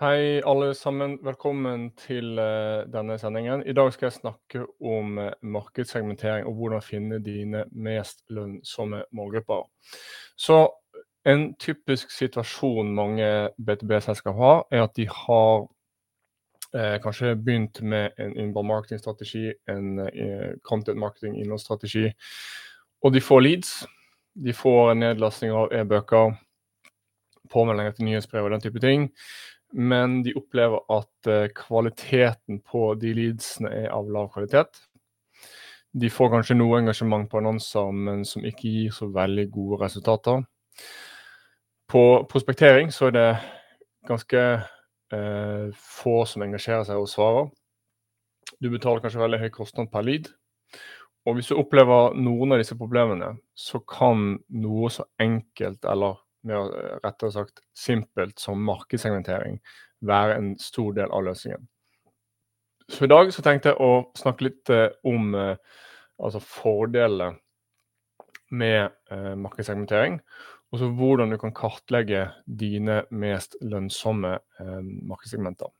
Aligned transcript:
Hei, 0.00 0.40
alle 0.48 0.74
sammen. 0.74 1.18
Velkommen 1.20 1.90
til 1.92 2.38
uh, 2.40 2.86
denne 2.88 3.18
sendingen. 3.20 3.60
I 3.68 3.74
dag 3.76 3.90
skal 3.92 4.06
jeg 4.06 4.14
snakke 4.14 4.62
om 4.80 5.18
uh, 5.20 5.26
markedssegmentering 5.44 6.46
og 6.48 6.54
hvordan 6.56 6.80
finne 6.80 7.18
dine 7.20 7.66
mest 7.72 8.22
lønnsomme 8.32 9.02
målgrupper. 9.12 9.66
Så 10.40 10.56
en 11.28 11.44
typisk 11.60 12.16
situasjon 12.16 12.94
mange 12.96 13.50
BTB-selskap 13.58 14.40
har, 14.40 14.64
er 14.70 14.86
at 14.86 14.96
de 14.96 15.04
har 15.04 15.68
uh, 15.68 16.96
kanskje 17.04 17.36
begynt 17.36 17.82
med 17.82 18.16
en 18.16 18.32
innbar 18.40 18.64
marketingstrategi, 18.72 19.52
en 19.68 20.08
content 20.64 20.96
marketing 20.98 21.36
innholdsstrategi, 21.42 22.08
og 23.04 23.12
de 23.12 23.20
får 23.20 23.40
leads. 23.40 23.76
De 24.32 24.56
får 24.56 24.94
nedlastninger 24.94 25.60
av 25.66 25.78
e-bøker, 25.82 26.38
påmeldinger 27.52 27.92
til 27.92 28.08
nyhetsbrev 28.08 28.48
og 28.48 28.56
den 28.56 28.62
type 28.64 28.80
ting 28.80 29.10
men 29.72 30.20
de 30.26 30.34
opplever 30.38 30.82
at 30.92 31.30
uh, 31.30 31.48
kvaliteten 31.56 32.60
på 32.66 32.94
de 33.00 33.12
leadsene 33.16 33.70
er 33.84 33.90
av 33.94 34.10
lav 34.10 34.30
kvalitet. 34.34 34.82
De 35.90 36.10
får 36.10 36.30
kanskje 36.30 36.56
noe 36.58 36.78
engasjement 36.78 37.26
på 37.30 37.40
annonser, 37.40 37.90
men 37.90 38.22
som 38.26 38.44
ikke 38.46 38.70
gir 38.70 38.92
så 38.94 39.08
veldig 39.10 39.46
gode 39.50 39.80
resultater. 39.84 40.44
På 41.90 42.02
prospektering 42.30 42.92
så 42.94 43.08
er 43.08 43.16
det 43.16 43.30
ganske 44.06 44.42
eh, 45.10 45.64
få 45.74 46.14
som 46.30 46.44
engasjerer 46.46 46.86
seg 46.86 47.00
og 47.02 47.10
svarer. 47.10 47.50
Du 48.62 48.70
betaler 48.70 49.02
kanskje 49.02 49.22
veldig 49.22 49.40
høy 49.42 49.50
kostnad 49.54 49.90
per 49.90 50.06
lead. 50.06 50.30
Og 51.26 51.36
hvis 51.36 51.50
du 51.50 51.58
opplever 51.58 52.14
noen 52.16 52.54
av 52.54 52.62
disse 52.62 52.78
problemene, 52.78 53.34
så 53.52 53.82
kan 53.82 54.38
noe 54.62 54.90
så 54.94 55.04
enkelt 55.20 55.84
eller 55.90 56.22
mer 56.46 56.70
rettere 57.04 57.32
sagt 57.34 57.60
simpelt 57.76 58.40
som 58.40 58.62
markedssegmentering 58.64 59.60
være 60.06 60.38
en 60.38 60.54
stor 60.58 60.94
del 60.96 61.12
av 61.12 61.26
løsningen. 61.26 61.66
Så 62.90 63.06
i 63.06 63.10
dag 63.10 63.30
så 63.32 63.44
tenkte 63.46 63.70
jeg 63.70 63.82
å 63.84 64.02
snakke 64.18 64.48
litt 64.48 64.72
eh, 64.74 64.88
om 65.06 65.34
eh, 65.38 65.56
altså 66.18 66.40
fordelene 66.42 67.34
med 68.50 68.88
eh, 69.12 69.34
markedssegmentering. 69.38 70.18
Og 70.70 70.78
så 70.78 70.88
hvordan 70.94 71.32
du 71.32 71.38
kan 71.38 71.54
kartlegge 71.54 72.28
dine 72.46 73.02
mest 73.10 73.56
lønnsomme 73.62 74.36
eh, 74.38 74.80
markedssegmenter. 74.82 75.70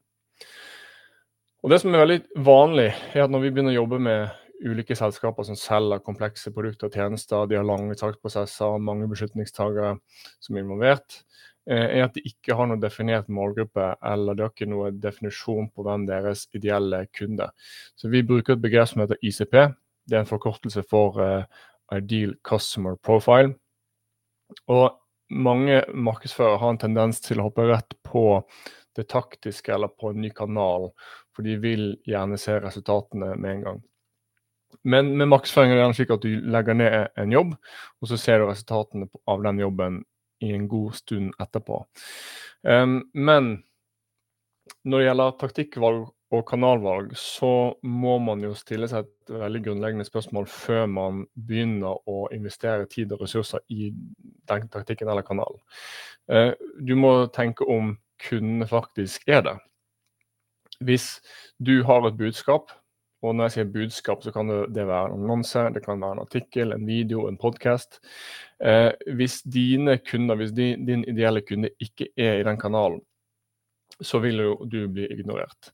Og 1.61 1.71
Det 1.71 1.81
som 1.83 1.95
er 1.95 2.05
veldig 2.05 2.21
vanlig, 2.47 2.89
er 3.13 3.27
at 3.27 3.33
når 3.33 3.43
vi 3.45 3.51
begynner 3.53 3.75
å 3.75 3.83
jobbe 3.83 3.99
med 4.01 4.40
ulike 4.65 4.97
selskaper 4.97 5.47
som 5.49 5.57
selger 5.59 6.03
komplekse 6.05 6.53
produkter 6.55 6.91
og 6.91 6.97
tjenester. 6.97 7.47
De 7.49 7.59
har 7.59 7.67
lange 7.67 7.97
saksprosesser, 7.99 8.81
mange 8.83 9.09
beslutningstagere 9.11 9.95
som 10.43 10.57
er 10.57 10.65
involvert. 10.65 11.23
Eh, 11.71 11.99
er 11.99 12.07
at 12.07 12.17
de 12.17 12.25
ikke 12.27 12.57
har 12.57 12.69
noen 12.69 12.81
definert 12.83 13.29
målgruppe, 13.33 13.93
eller 14.13 14.37
de 14.37 14.45
har 14.45 14.53
ikke 14.53 14.71
noen 14.71 15.01
definisjon 15.01 15.69
på 15.75 15.85
hvem 15.87 16.07
deres 16.09 16.47
ideelle 16.57 17.05
kunde. 17.17 17.51
Så 17.97 18.11
vi 18.13 18.25
bruker 18.27 18.57
et 18.57 18.65
begrep 18.65 18.91
som 18.91 19.05
heter 19.05 19.21
ICP. 19.23 19.57
Det 20.09 20.17
er 20.17 20.25
en 20.25 20.31
forkortelse 20.31 20.83
for 20.91 21.21
uh, 21.21 21.45
Ideal 21.95 22.35
Customer 22.47 22.97
Profile. 22.97 23.55
Og 24.73 24.97
mange 25.31 25.85
markedsførere 25.95 26.59
har 26.59 26.75
en 26.75 26.81
tendens 26.81 27.21
til 27.23 27.39
å 27.39 27.47
hoppe 27.51 27.69
rett 27.69 27.95
på 28.07 28.25
det 28.99 29.07
taktiske 29.13 29.71
eller 29.71 29.93
på 29.95 30.11
en 30.11 30.19
ny 30.25 30.33
kanal, 30.35 30.89
for 31.31 31.47
de 31.47 31.55
vil 31.63 31.93
gjerne 32.09 32.39
se 32.41 32.57
resultatene 32.59 33.37
med 33.37 33.53
en 33.53 33.65
gang. 33.69 33.79
Men 34.89 35.13
med 35.19 35.29
maksføring 35.29 35.75
er 35.75 35.83
det 35.83 35.97
slik 35.99 36.13
at 36.15 36.23
du 36.25 36.41
legger 36.51 36.77
ned 36.77 37.19
en 37.21 37.35
jobb, 37.35 37.57
og 38.01 38.09
så 38.09 38.17
ser 38.21 38.41
du 38.41 38.49
resultatene 38.49 39.11
av 39.29 39.43
den 39.45 39.61
jobben 39.61 40.01
i 40.41 40.55
en 40.57 40.69
god 40.69 40.97
stund 40.97 41.35
etterpå. 41.41 41.83
Um, 42.65 43.03
men 43.13 43.53
når 44.85 44.99
det 44.99 45.07
gjelder 45.07 45.37
taktikkvalg 45.41 46.01
og 46.31 46.45
kanalvalg, 46.47 47.13
så 47.19 47.75
må 47.83 48.17
man 48.23 48.45
jo 48.45 48.55
stille 48.57 48.89
seg 48.89 49.05
et 49.05 49.33
veldig 49.43 49.63
grunnleggende 49.67 50.07
spørsmål 50.07 50.47
før 50.49 50.87
man 50.89 51.25
begynner 51.35 51.99
å 52.09 52.29
investere 52.33 52.89
tid 52.91 53.13
og 53.13 53.25
ressurser 53.25 53.65
i 53.75 53.91
den 54.49 54.71
taktikken 54.73 55.11
eller 55.11 55.27
kanalen. 55.27 55.61
Uh, 56.31 56.55
du 56.81 56.95
må 56.97 57.27
tenke 57.35 57.69
om 57.69 57.99
kundene 58.21 58.69
faktisk 58.71 59.29
er 59.29 59.45
det. 59.45 59.57
Hvis 60.81 61.19
du 61.61 61.83
har 61.85 62.07
et 62.09 62.17
budskap 62.17 62.73
og 63.21 63.35
når 63.37 63.49
jeg 63.49 63.55
sier 63.57 63.73
budskap, 63.75 64.23
så 64.25 64.33
kan 64.33 64.49
det 64.49 64.87
være 64.89 65.11
en 65.11 65.21
annonse, 65.21 65.67
det 65.75 65.83
kan 65.85 66.01
være 66.01 66.17
en 66.17 66.25
artikkel, 66.25 66.73
en 66.73 66.87
video, 66.89 67.27
en 67.29 67.37
podkast. 67.41 68.01
Eh, 68.65 68.91
hvis 69.17 69.43
dine 69.45 69.99
kunder, 69.99 70.41
hvis 70.41 70.55
din, 70.57 70.87
din 70.89 71.05
ideelle 71.05 71.45
kunde 71.45 71.73
ikke 71.81 72.09
er 72.17 72.41
i 72.41 72.47
den 72.49 72.61
kanalen, 72.61 73.03
så 74.01 74.19
vil 74.25 74.41
jo 74.41 74.55
du 74.65 74.79
bli 74.89 75.07
ignorert. 75.13 75.73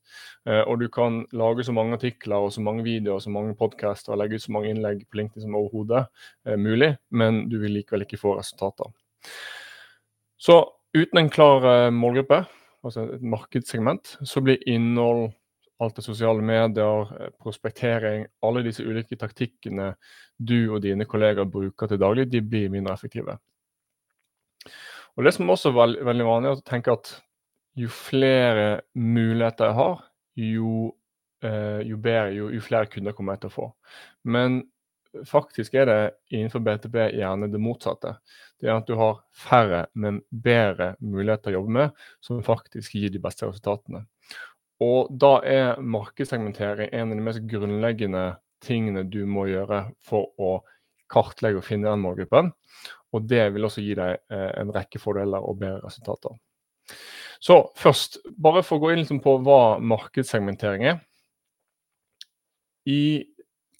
Eh, 0.48 0.62
og 0.66 0.80
du 0.80 0.88
kan 0.92 1.22
lage 1.36 1.64
så 1.66 1.74
mange 1.74 1.94
artikler 1.98 2.42
og 2.42 2.52
så 2.52 2.64
mange 2.64 2.84
videoer 2.86 3.22
så 3.22 3.30
mange 3.30 3.54
podkaster 3.58 4.14
og 4.14 4.20
legge 4.20 4.40
ut 4.40 4.46
så 4.46 4.54
mange 4.56 4.72
innlegg 4.72 5.04
på 5.06 5.20
LinkedIn 5.20 5.46
som 5.46 5.58
overhodet 5.58 6.06
eh, 6.46 6.58
mulig, 6.58 6.96
men 7.10 7.44
du 7.50 7.60
vil 7.62 7.78
likevel 7.78 8.06
ikke 8.06 8.20
få 8.20 8.36
resultater. 8.40 8.90
Så 10.38 10.60
uten 10.96 11.22
en 11.22 11.32
klar 11.32 11.66
eh, 11.70 11.90
målgruppe, 11.94 12.42
altså 12.86 13.06
et 13.14 13.22
markedssegment, 13.22 14.16
så 14.26 14.42
blir 14.42 14.62
innhold 14.66 15.30
alt 15.81 15.97
det 15.98 16.04
sosiale 16.04 16.42
medier, 16.42 17.12
eh, 17.20 17.32
prospektering, 17.42 18.26
alle 18.42 18.64
disse 18.64 18.84
ulike 18.84 19.19
taktikkene 19.20 19.94
du 20.38 20.72
og 20.72 20.82
dine 20.84 21.04
kollegaer 21.09 21.48
bruker 21.48 21.91
til 21.91 22.00
daglig, 22.00 22.31
de 22.31 22.41
blir 22.41 22.72
mindre 22.72 22.94
effektive. 22.94 23.38
Og 25.16 25.25
Det 25.25 25.32
som 25.34 25.48
også 25.48 25.70
er 25.70 25.76
veld, 25.76 26.04
veldig 26.04 26.25
vanlig, 26.25 26.50
er 26.50 26.60
å 26.60 26.64
tenke 26.64 26.92
at 26.92 27.22
jo 27.76 27.88
flere 27.88 28.81
muligheter 28.94 29.70
jeg 29.70 29.75
har, 29.75 30.00
jo, 30.37 30.94
eh, 31.42 31.81
jo 31.88 31.97
bedre, 31.97 32.32
jo, 32.37 32.48
jo, 32.53 32.60
flere 32.60 32.87
kunder 32.87 33.12
kommer 33.12 33.37
jeg 33.37 33.44
til 33.44 33.53
å 33.53 33.56
få. 33.56 33.69
Men 34.25 34.62
faktisk 35.25 35.75
er 35.75 35.88
det 35.88 36.00
innenfor 36.32 36.60
BTB 36.60 36.97
gjerne 37.16 37.48
det 37.53 37.60
motsatte. 37.60 38.16
Det 38.60 38.69
er 38.69 38.76
at 38.76 38.88
du 38.88 38.97
har 38.97 39.22
færre, 39.32 39.87
men 39.94 40.20
bedre 40.31 40.94
muligheter 41.00 41.53
å 41.53 41.60
jobbe 41.60 41.76
med, 41.78 42.04
som 42.20 42.43
faktisk 42.44 42.97
gir 42.97 43.12
de 43.12 43.22
beste 43.22 43.48
resultatene. 43.48 44.04
Og 44.84 45.09
da 45.10 45.38
er 45.48 45.81
markedssegmentering 45.81 46.91
en 46.92 47.12
av 47.12 47.16
de 47.16 47.25
mest 47.25 47.44
grunnleggende 47.48 48.25
tingene 48.64 49.04
du 49.09 49.22
må 49.28 49.47
gjøre 49.48 49.87
for 50.04 50.32
å 50.37 50.59
kartlegge 51.12 51.60
og 51.60 51.66
finne 51.66 51.88
den 51.88 52.03
målgruppen. 52.03 52.50
Og 53.14 53.28
det 53.31 53.47
vil 53.54 53.69
også 53.69 53.84
gi 53.84 53.94
deg 53.97 54.19
eh, 54.32 54.50
en 54.60 54.72
rekke 54.75 55.00
fordeler 55.00 55.44
og 55.44 55.60
bedre 55.62 55.87
resultater. 55.87 56.37
Så 57.41 57.60
først, 57.76 58.19
bare 58.37 58.64
for 58.64 58.78
å 58.78 58.84
gå 58.84 58.92
inn 58.92 59.03
liksom 59.03 59.20
på 59.25 59.38
hva 59.44 59.78
markedssegmentering 59.81 60.87
er. 60.93 61.00
I 62.87 63.00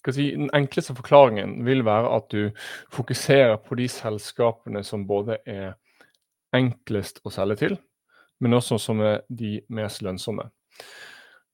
si, 0.07 0.29
Den 0.35 0.49
enkleste 0.55 0.95
forklaringen 0.95 1.59
vil 1.67 1.83
være 1.87 2.11
at 2.15 2.29
du 2.31 2.49
fokuserer 2.93 3.57
på 3.59 3.75
de 3.79 3.89
selskapene 3.91 4.83
som 4.87 5.05
både 5.07 5.39
er 5.45 5.75
enklest 6.55 7.19
å 7.27 7.31
selge 7.33 7.57
til, 7.59 7.75
men 8.39 8.55
også 8.55 8.77
som 8.79 9.01
er 9.03 9.25
de 9.27 9.57
mest 9.73 10.03
lønnsomme. 10.05 10.47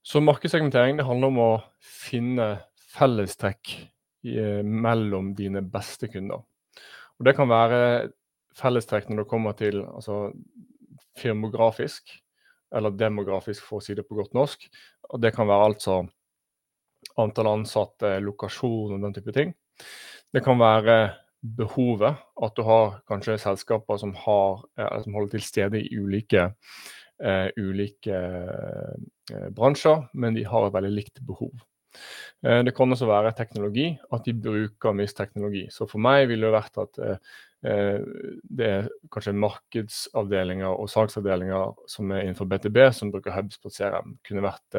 Så 0.04 0.20
markedssegmentering 0.20 0.98
det 1.00 1.08
handler 1.08 1.32
om 1.32 1.40
å 1.40 1.52
finne 1.80 2.48
fellestrekk 2.94 3.76
eh, 4.28 4.60
mellom 4.64 5.32
dine 5.38 5.64
beste 5.64 6.10
kunder. 6.12 6.44
Og 7.18 7.28
Det 7.28 7.36
kan 7.38 7.50
være 7.50 8.10
fellestrekk 8.58 9.10
når 9.10 9.24
det 9.24 9.32
kommer 9.32 9.56
til 9.58 9.80
altså, 9.86 10.34
firmografisk, 11.18 12.12
eller 12.74 12.96
demografisk, 12.98 13.64
for 13.64 13.80
å 13.80 13.86
si 13.86 13.96
det 13.96 14.06
på 14.08 14.18
godt 14.18 14.36
norsk. 14.36 14.68
Og 15.14 15.22
Det 15.22 15.34
kan 15.36 15.48
være 15.48 15.72
altså 15.72 16.02
antall 17.22 17.52
ansatte, 17.52 18.18
lokasjon 18.24 18.96
og 18.96 19.04
den 19.04 19.16
type 19.16 19.34
ting. 19.36 19.54
Det 20.34 20.42
kan 20.44 20.58
være 20.60 21.14
behovet, 21.44 22.18
at 22.42 22.56
du 22.56 22.64
har 22.66 23.00
kanskje 23.10 23.38
selskaper 23.42 24.00
som, 24.02 24.14
har, 24.16 24.64
eh, 24.80 25.00
som 25.04 25.16
holder 25.16 25.36
til 25.36 25.46
stede 25.46 25.82
i 25.82 26.00
ulike 26.00 26.50
ulike 27.57 28.18
uh, 28.18 29.48
bransjer, 29.56 30.07
men 30.13 30.36
de 30.36 30.45
har 30.48 30.68
et 30.68 30.75
veldig 30.75 30.92
likt 30.94 31.21
behov. 31.27 31.54
Uh, 32.44 32.62
det 32.65 32.74
kan 32.75 32.92
også 32.92 33.07
være 33.10 33.36
teknologi, 33.38 33.92
at 34.13 34.25
de 34.25 34.36
bruker 34.36 34.95
mye 34.98 35.13
teknologi. 35.13 35.68
Så 35.71 35.88
for 35.89 36.04
meg 36.04 36.27
ville 36.31 36.50
det 36.50 36.57
vært 36.57 36.86
at 36.86 37.04
det 37.63 38.65
er 38.68 38.89
kanskje 39.07 39.31
markedsavdelinger 39.39 40.68
og 40.68 40.89
salgsavdelinger 40.92 41.69
som 41.88 42.10
er 42.12 42.25
innenfor 42.25 42.50
BTB, 42.51 42.80
som 42.92 43.07
bruker 43.13 43.31
HubSpot 43.31 43.71
CRM, 43.71 44.18
kunne 44.27 44.44
vært 44.44 44.75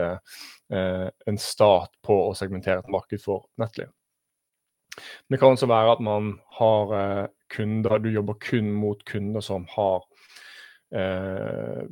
en 0.69 1.41
start 1.41 1.95
på 2.05 2.19
å 2.27 2.35
segmentere 2.37 2.85
et 2.85 2.91
marked 2.93 3.23
for 3.25 3.47
Nettly. 3.57 3.87
Det 5.33 5.41
kan 5.41 5.57
også 5.57 5.71
være 5.73 5.95
at 5.97 6.05
man 6.05 6.35
har 6.59 6.93
kunder, 7.57 7.99
du 7.99 8.11
jobber 8.11 8.35
kun 8.41 8.73
mot 8.73 9.05
kunder 9.05 9.41
som 9.45 9.67
har 9.75 10.03
eh, 10.03 10.14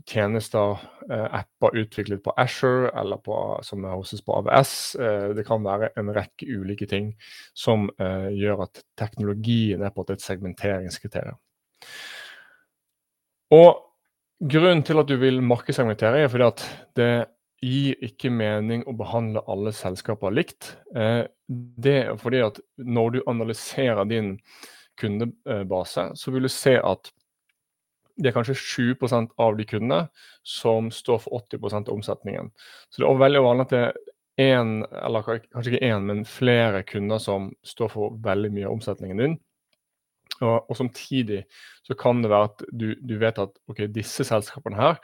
tjenester, 0.06 0.78
eh, 1.10 1.34
apper 1.34 1.76
utviklet 1.76 2.22
på 2.22 2.34
Asher 2.38 2.88
eller 3.00 3.18
på, 3.18 3.34
som 3.62 3.84
hostes 3.84 4.22
på 4.22 4.36
AVS. 4.38 4.94
Eh, 4.94 5.28
det 5.34 5.46
kan 5.48 5.64
være 5.64 5.90
en 5.98 6.12
rekke 6.14 6.46
ulike 6.46 6.86
ting 6.86 7.12
som 7.54 7.88
eh, 7.98 8.28
gjør 8.36 8.66
at 8.68 8.82
teknologien 9.00 9.82
er 9.82 9.90
på 9.94 10.04
et 10.06 10.22
segmenteringskriterium. 10.22 11.40
Og 13.52 13.80
grunnen 14.38 14.84
til 14.86 15.02
at 15.02 15.10
du 15.10 15.16
vil 15.20 15.42
markedssegmentere, 15.44 16.22
er 16.22 16.30
fordi 16.30 16.46
at 16.48 16.66
det 16.98 17.12
gir 17.62 17.98
ikke 18.02 18.30
mening 18.34 18.82
å 18.90 18.94
behandle 18.98 19.42
alle 19.50 19.72
selskaper 19.76 20.34
likt. 20.34 20.76
Eh, 20.94 21.24
det 21.48 21.96
er 22.04 22.20
fordi 22.20 22.42
at 22.44 22.60
når 22.78 23.16
du 23.16 23.18
analyserer 23.30 24.06
din 24.10 24.36
kundebase, 25.00 26.10
så 26.18 26.34
vil 26.34 26.46
du 26.46 26.52
se 26.52 26.76
at 26.78 27.12
det 28.16 28.30
er 28.30 28.36
kanskje 28.36 28.56
7% 28.58 29.32
av 29.40 29.56
de 29.56 29.66
kundene 29.68 30.00
som 30.46 30.90
står 30.92 31.22
for 31.24 31.44
80 31.52 31.78
av 31.78 31.94
omsetningen. 31.94 32.50
Så 32.90 33.02
det 33.02 33.08
er 33.08 33.22
veldig 33.22 33.44
vanlig 33.46 33.66
at 33.66 33.72
det 33.74 33.82
er 33.84 34.58
én, 34.58 34.74
eller 35.04 35.24
kanskje 35.24 35.74
ikke 35.74 35.88
én, 35.88 36.04
men 36.08 36.26
flere 36.28 36.82
kunder 36.88 37.22
som 37.22 37.50
står 37.66 37.92
for 37.92 38.20
veldig 38.24 38.52
mye 38.52 38.68
av 38.68 38.76
omsetningen 38.76 39.22
din. 39.22 39.38
Og, 40.42 40.56
og, 40.58 40.74
samtidig 40.76 41.44
så 41.86 41.94
kan 41.98 42.22
det 42.22 42.32
være 42.32 42.48
at 42.50 42.62
du, 42.72 42.88
du 42.98 43.14
vet 43.20 43.38
at 43.38 43.52
ok, 43.70 43.84
disse 43.94 44.24
selskapene 44.26 44.78
her, 44.78 44.98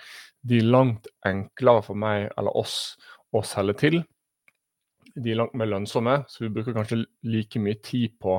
de 0.48 0.58
er 0.58 0.70
langt 0.72 1.06
enklere 1.26 1.84
for 1.86 1.98
meg 1.98 2.30
eller 2.38 2.56
oss 2.58 2.96
å 3.34 3.44
selge 3.46 3.76
til. 3.82 4.00
De 5.22 5.32
er 5.32 5.40
langt 5.40 5.56
mer 5.58 5.70
lønnsomme, 5.70 6.14
så 6.30 6.44
vi 6.44 6.52
bruker 6.52 6.76
kanskje 6.76 7.02
like 7.26 7.60
mye 7.62 7.78
tid 7.84 8.14
på 8.22 8.38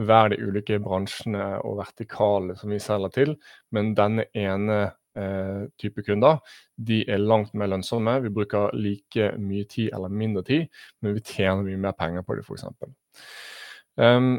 hver 0.00 0.30
de 0.32 0.38
ulike 0.40 0.78
bransjene 0.82 1.52
og 1.66 1.80
vertikale 1.80 2.56
som 2.58 2.72
vi 2.72 2.80
selger 2.82 3.14
til. 3.14 3.34
Men 3.74 3.92
denne 3.98 4.26
ene 4.36 4.78
eh, 5.18 5.66
type 5.80 6.04
kunder, 6.06 6.40
de 6.76 7.02
er 7.10 7.22
langt 7.22 7.54
mer 7.58 7.72
lønnsomme. 7.72 8.18
Vi 8.24 8.32
bruker 8.34 8.74
like 8.76 9.32
mye 9.40 9.66
tid 9.70 9.90
eller 9.96 10.12
mindre 10.12 10.44
tid, 10.46 10.82
men 11.02 11.18
vi 11.18 11.24
tjener 11.26 11.66
mye 11.66 11.82
mer 11.88 11.98
penger 11.98 12.26
på 12.26 12.38
det, 12.38 12.46
f.eks. 12.46 12.66
Um, 14.00 14.38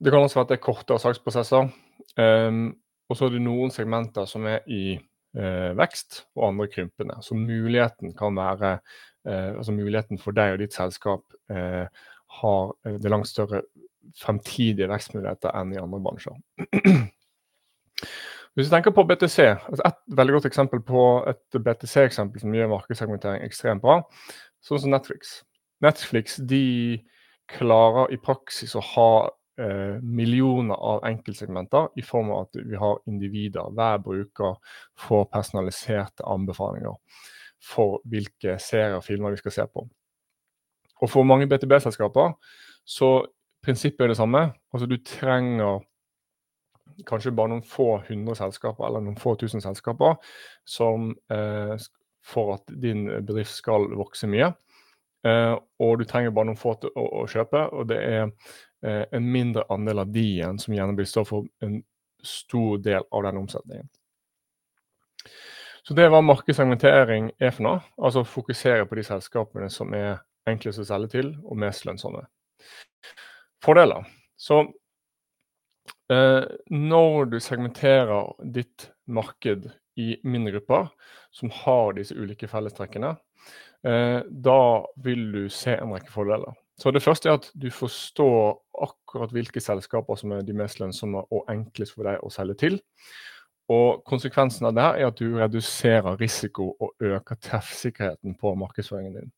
det 0.00 0.12
kan 0.12 0.22
også 0.22 0.40
være 0.40 0.46
at 0.46 0.54
det 0.54 0.58
er 0.60 0.66
kortere 0.66 1.02
saksprosesser. 1.02 1.68
Um, 2.16 2.64
og 3.10 3.18
så 3.18 3.26
er 3.26 3.36
det 3.36 3.44
noen 3.44 3.70
segmenter 3.74 4.26
som 4.28 4.46
er 4.50 4.64
i 4.72 4.96
eh, 5.36 5.72
vekst, 5.78 6.24
og 6.36 6.48
andre 6.50 6.68
krympende. 6.72 7.18
Så 7.22 7.36
muligheten 7.38 8.14
kan 8.18 8.36
være 8.36 8.78
altså 9.26 9.74
muligheten 9.74 10.20
for 10.22 10.36
deg 10.36 10.54
og 10.54 10.60
ditt 10.62 10.76
selskap 10.76 11.22
uh, 11.50 11.86
har 12.40 12.72
det 12.84 13.10
langt 13.10 13.28
større 13.30 13.62
fremtidige 14.14 14.88
vekstmuligheter 14.90 15.54
enn 15.58 15.74
i 15.74 15.80
andre 15.80 16.00
bransjer. 16.02 16.36
Hvis 18.56 18.68
du 18.68 18.72
tenker 18.72 18.94
på 18.96 19.04
BTC, 19.04 19.38
altså 19.68 19.84
et 19.84 19.98
veldig 20.16 20.38
godt 20.38 20.46
eksempel 20.48 20.80
på 20.80 21.02
et 21.28 21.58
BTC-eksempel 21.60 22.40
som 22.40 22.54
gjør 22.56 22.70
markedssegmentering 22.72 23.44
ekstremt 23.44 23.84
bra, 23.84 23.98
sånn 24.64 24.80
som 24.80 24.94
Netflix. 24.94 25.40
Netflix 25.84 26.38
de 26.40 27.02
klarer 27.52 28.14
i 28.14 28.18
praksis 28.22 28.72
å 28.78 28.82
ha 28.94 29.10
eh, 29.60 29.98
millioner 30.00 30.80
av 30.80 31.04
enkeltsegmenter 31.06 31.92
i 32.00 32.04
form 32.06 32.32
av 32.32 32.46
at 32.46 32.58
vi 32.64 32.80
har 32.80 33.02
individer. 33.10 33.68
Hver 33.76 34.00
bruker 34.06 34.56
får 35.04 35.28
personaliserte 35.36 36.24
anbefalinger 36.24 36.96
for 37.62 38.00
hvilke 38.04 38.58
serier 38.62 38.98
og 38.98 39.04
filmer 39.04 39.34
vi 39.34 39.40
skal 39.40 39.54
se 39.54 39.66
på. 39.72 39.86
Og 41.02 41.10
For 41.10 41.28
mange 41.28 41.48
BTB-selskaper 41.48 42.36
så 42.84 43.10
prinsippet 43.64 44.04
er 44.04 44.08
det 44.12 44.16
samme. 44.16 44.52
Altså 44.72 44.86
Du 44.86 44.96
trenger 44.96 45.82
kanskje 47.06 47.34
bare 47.36 47.52
noen 47.52 47.64
få 47.66 47.98
hundre 48.08 48.36
selskaper 48.38 48.86
eller 48.86 49.02
noen 49.04 49.18
få 49.20 49.34
tusen 49.36 49.60
selskaper 49.60 50.14
som, 50.64 51.10
eh, 51.30 51.76
for 52.24 52.54
at 52.54 52.72
din 52.82 53.04
bedrift 53.26 53.52
skal 53.52 53.90
vokse 53.98 54.26
mye. 54.26 54.54
Eh, 55.26 55.56
og 55.80 55.98
du 55.98 56.04
trenger 56.04 56.30
bare 56.30 56.46
noen 56.46 56.56
få 56.56 56.74
til 56.80 56.90
å, 56.96 57.04
å 57.22 57.26
kjøpe. 57.26 57.72
og 57.72 57.88
det 57.88 57.98
er 57.98 58.30
Eh, 58.86 59.04
en 59.10 59.32
mindre 59.32 59.64
andel 59.68 59.98
av 59.98 60.12
de 60.12 60.20
igjen 60.20 60.58
som 60.58 60.74
gjerne 60.74 60.96
vil 60.98 61.08
stå 61.08 61.24
for 61.26 61.46
en 61.64 61.80
stor 62.22 62.78
del 62.84 63.06
av 63.10 63.24
den 63.24 63.40
omsetningen. 63.40 63.88
Så 65.86 65.94
det 65.94 66.02
er 66.02 66.10
hva 66.10 66.18
markedssegmentering 66.24 67.28
er 67.38 67.52
for 67.54 67.62
noe. 67.62 67.82
Altså 68.02 68.24
fokusere 68.26 68.88
på 68.90 68.98
de 68.98 69.04
selskapene 69.06 69.68
som 69.70 69.92
er 69.94 70.18
enklest 70.50 70.82
å 70.82 70.86
selge 70.88 71.12
til 71.14 71.28
og 71.44 71.60
mest 71.62 71.86
lønnsomme. 71.86 72.24
Fordeler. 73.62 74.08
Så 74.34 74.64
eh, 76.10 76.42
når 76.74 77.30
du 77.30 77.38
segmenterer 77.42 78.32
ditt 78.56 78.88
marked 79.06 79.70
i 79.96 80.16
mindre 80.26 80.58
grupper 80.58 80.90
som 81.34 81.54
har 81.62 81.94
disse 81.96 82.18
ulike 82.18 82.50
fellestrekkene, 82.50 83.14
eh, 83.86 84.20
da 84.26 84.60
vil 85.06 85.24
du 85.32 85.42
se 85.54 85.76
en 85.78 85.94
rekke 85.94 86.10
fordeler. 86.10 86.58
Så 86.76 86.90
det 86.92 87.04
første 87.04 87.30
er 87.30 87.38
at 87.38 87.46
du 87.54 87.70
forstår 87.72 88.58
akkurat 88.84 89.30
hvilke 89.32 89.62
selskaper 89.62 90.18
som 90.18 90.34
er 90.34 90.42
de 90.44 90.58
mest 90.58 90.82
lønnsomme 90.82 91.22
og 91.30 91.46
enklest 91.52 91.94
for 91.94 92.10
deg 92.10 92.20
å 92.26 92.32
selge 92.34 92.58
til. 92.66 92.82
Og 93.72 94.04
Konsekvensen 94.06 94.68
av 94.68 94.76
det 94.76 94.86
er 94.86 95.08
at 95.08 95.18
du 95.18 95.38
reduserer 95.40 96.18
risiko 96.20 96.70
og 96.78 96.94
øker 97.02 97.40
treffsikkerheten 97.42 98.36
på 98.38 98.54
markedsføringen 98.58 99.16
din. 99.18 99.32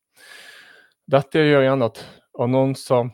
Dette 1.09 1.41
gjør 1.41 1.65
igjen 1.65 1.87
at 1.87 2.03
annonser 2.39 3.09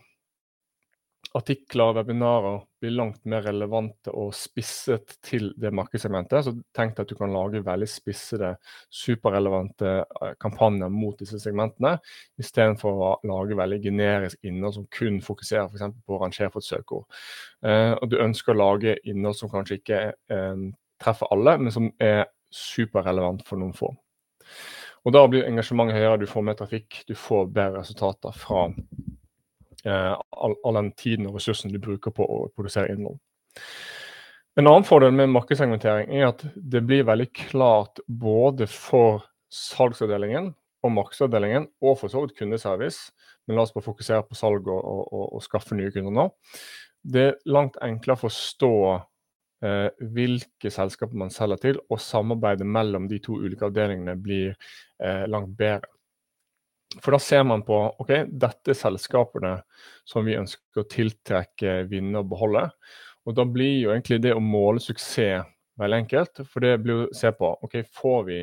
artikler 1.34 1.90
og 1.90 1.96
webinarer 1.98 2.60
blir 2.82 2.92
langt 2.94 3.24
mer 3.26 3.42
relevante 3.42 4.12
og 4.14 4.30
spisset 4.38 5.16
til 5.24 5.48
det 5.58 5.72
markedssegmentet. 5.74 6.46
Så 6.46 6.52
tenk 6.76 6.94
deg 6.94 7.02
at 7.04 7.10
du 7.10 7.18
kan 7.18 7.34
lage 7.34 7.62
veldig 7.66 7.88
spissede, 7.90 8.52
superrelevante 8.92 9.96
eh, 10.04 10.36
kampanjer 10.42 10.92
mot 10.94 11.18
disse 11.18 11.40
segmentene, 11.42 11.96
istedenfor 12.38 13.02
å 13.08 13.10
lage 13.26 13.58
veldig 13.58 13.80
generisk 13.82 14.46
innhold 14.46 14.78
som 14.78 14.86
kun 14.94 15.18
fokuserer 15.24 15.66
f.eks. 15.72 15.98
på 16.06 16.22
et 16.30 16.68
søkeord. 16.68 17.20
Eh, 17.66 17.92
og 17.98 18.08
du 18.12 18.20
ønsker 18.22 18.54
å 18.54 18.60
lage 18.60 18.98
innhold 19.02 19.38
som 19.40 19.50
kanskje 19.50 19.80
ikke 19.80 20.02
eh, 20.14 20.66
treffer 21.04 21.30
alle, 21.34 21.58
men 21.60 21.74
som 21.74 21.90
er 22.02 22.24
superrelevant 22.54 23.44
for 23.46 23.60
noen 23.60 23.76
få. 23.76 23.92
Og 25.04 25.12
Da 25.12 25.20
blir 25.28 25.44
engasjementet 25.44 25.98
høyere, 25.98 26.22
du 26.22 26.30
får 26.30 26.46
mer 26.46 26.56
trafikk, 26.56 27.02
du 27.08 27.12
får 27.18 27.50
bedre 27.52 27.82
resultater 27.82 28.32
fra 28.32 28.70
Eh, 29.84 30.20
all, 30.30 30.56
all, 30.64 30.74
den 30.74 30.92
tiden 30.96 31.28
og 31.28 31.36
ressursen 31.36 31.72
du 31.72 31.78
bruker 31.82 32.12
på 32.14 32.24
å 32.24 32.38
produsere 32.56 32.94
innhold. 32.94 33.18
En 34.56 34.68
annen 34.70 34.86
fordel 34.86 35.12
med 35.12 35.32
markedssegmentering 35.34 36.12
er 36.14 36.30
at 36.30 36.44
det 36.54 36.80
blir 36.88 37.04
veldig 37.04 37.26
klart 37.36 38.00
både 38.08 38.68
for 38.70 39.26
salgsavdelingen 39.52 40.52
og 40.84 40.94
markedsavdelingen, 40.94 41.66
og 41.84 41.98
for 42.00 42.12
så 42.12 42.22
vidt 42.22 42.36
kundeservice, 42.38 43.10
men 43.44 43.58
la 43.58 43.64
oss 43.64 43.74
bare 43.74 43.88
fokusere 43.88 44.24
på 44.28 44.38
salg 44.38 44.68
og, 44.68 44.80
og, 44.80 45.02
og, 45.12 45.26
og 45.36 45.44
skaffe 45.44 45.76
nye 45.76 45.92
kunder 45.92 46.16
nå. 46.16 46.26
Det 47.04 47.26
er 47.28 47.38
langt 47.52 47.76
enklere 47.84 48.16
å 48.16 48.24
forstå 48.24 48.72
eh, 49.64 49.88
hvilke 50.14 50.70
selskaper 50.72 51.18
man 51.18 51.32
selger 51.32 51.62
til, 51.62 51.80
og 51.88 52.02
samarbeidet 52.02 52.66
mellom 52.66 53.08
de 53.10 53.20
to 53.24 53.38
ulike 53.40 53.66
avdelingene 53.68 54.16
blir 54.20 54.52
eh, 54.52 55.24
langt 55.30 55.56
bedre. 55.58 55.90
For 57.02 57.16
da 57.16 57.18
ser 57.18 57.42
man 57.48 57.64
på 57.66 57.76
ok, 57.98 58.12
dette 58.30 58.70
er 58.70 58.78
selskapene 58.78 59.56
som 60.06 60.26
vi 60.26 60.36
ønsker 60.38 60.84
å 60.84 60.88
tiltrekke, 60.90 61.80
vinne 61.90 62.22
og 62.22 62.28
beholde. 62.30 62.68
Og 63.24 63.34
da 63.34 63.46
blir 63.48 63.80
jo 63.80 63.90
egentlig 63.94 64.20
det 64.22 64.34
å 64.36 64.42
måle 64.42 64.82
suksess 64.84 65.48
veldig 65.80 66.04
enkelt. 66.04 66.44
For 66.46 66.62
det 66.62 66.76
blir 66.84 67.06
å 67.06 67.14
se 67.16 67.32
på 67.34 67.50
ok, 67.66 67.80
får 67.90 68.20
vi 68.28 68.42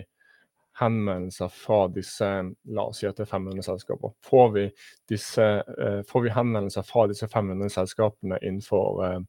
henvendelser 0.81 1.51
fra 1.53 1.85
disse 1.91 2.27
la 2.73 2.85
oss 2.89 3.01
si 3.01 3.07
at 3.07 3.17
det 3.19 3.25
er 3.25 3.31
500 3.31 3.65
selskaper. 3.65 4.13
Får 4.25 4.51
vi, 4.55 4.65
disse, 5.09 5.47
uh, 5.67 6.01
får 6.07 6.25
vi 6.25 6.35
henvendelser 6.35 6.85
fra 6.87 7.05
disse 7.11 7.27
500 7.29 7.73
selskapene 7.75 8.39
innenfor 8.41 9.01
uh, 9.03 9.19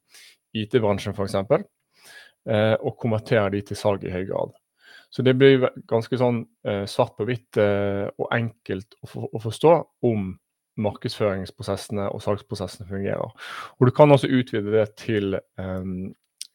IT-bransjen 0.57 1.17
f.eks., 1.17 1.67
uh, 2.51 2.77
og 2.81 2.99
konvertere 3.01 3.51
de 3.55 3.63
til 3.67 3.79
salg 3.79 4.05
i 4.07 4.13
høy 4.15 4.25
grad. 4.31 4.57
Så 5.13 5.23
det 5.23 5.35
blir 5.37 5.67
ganske 5.91 6.17
sånn 6.17 6.41
eh, 6.65 6.87
svart 6.89 7.19
på 7.19 7.27
hvitt 7.29 7.59
eh, 7.61 8.07
og 8.17 8.31
enkelt 8.33 8.97
å, 9.03 9.09
for, 9.11 9.29
å, 9.29 9.41
forstå 9.45 9.73
om 10.09 10.31
markedsføringsprosessene 10.81 12.07
og 12.15 12.23
salgsprosessene 12.25 12.89
fungerer. 12.89 13.35
Og 13.77 13.89
du 13.89 13.93
kan 13.93 14.15
også 14.15 14.31
utvide 14.33 14.73
det 14.73 14.87
til 15.03 15.37
eh, 15.37 15.93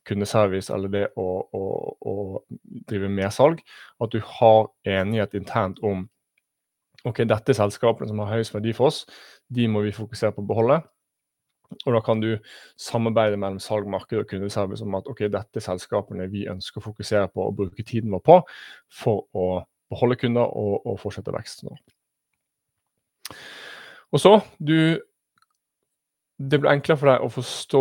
kundeservice 0.09 0.73
eller 0.73 0.89
det 0.89 1.05
å, 1.21 1.27
å, 1.53 1.63
å 2.01 2.15
drive 2.89 3.11
mersalg. 3.13 3.61
At 4.01 4.15
du 4.15 4.23
har 4.39 4.71
enighet 4.89 5.37
internt 5.37 5.77
om 5.85 6.07
ok, 7.05 7.27
dette 7.29 7.53
er 7.53 7.61
selskapene 7.61 8.09
som 8.09 8.25
har 8.25 8.39
høyest 8.39 8.57
verdi 8.57 8.73
for 8.73 8.89
oss, 8.89 9.03
de 9.53 9.69
må 9.69 9.85
vi 9.85 9.93
fokusere 9.95 10.33
på 10.33 10.41
å 10.41 10.49
beholde. 10.49 10.81
Og 11.85 11.93
da 11.93 12.01
kan 12.03 12.21
du 12.23 12.29
samarbeide 12.79 13.37
mellom 13.39 13.59
salg, 13.63 13.87
marked 13.91 14.17
og 14.19 14.27
kundeservice 14.29 14.85
om 14.85 14.95
at 14.99 15.07
ok, 15.09 15.25
dette 15.31 15.59
er 15.59 15.65
selskapene 15.65 16.29
vi 16.31 16.45
ønsker 16.47 16.79
å 16.79 16.87
fokusere 16.87 17.27
på 17.33 17.43
og 17.43 17.57
bruke 17.59 17.83
tiden 17.87 18.13
vår 18.15 18.23
på 18.23 18.37
for 19.01 19.25
å 19.35 19.47
beholde 19.91 20.19
kunder 20.19 20.47
og, 20.47 20.87
og 20.87 20.99
fortsette 21.01 21.35
veksten. 21.35 21.75
Og 24.11 24.23
så 24.23 24.39
du 24.57 25.03
Det 26.37 26.59
blir 26.61 26.69
enklere 26.69 26.99
for 27.01 27.09
deg 27.09 27.23
å 27.25 27.31
forstå 27.33 27.79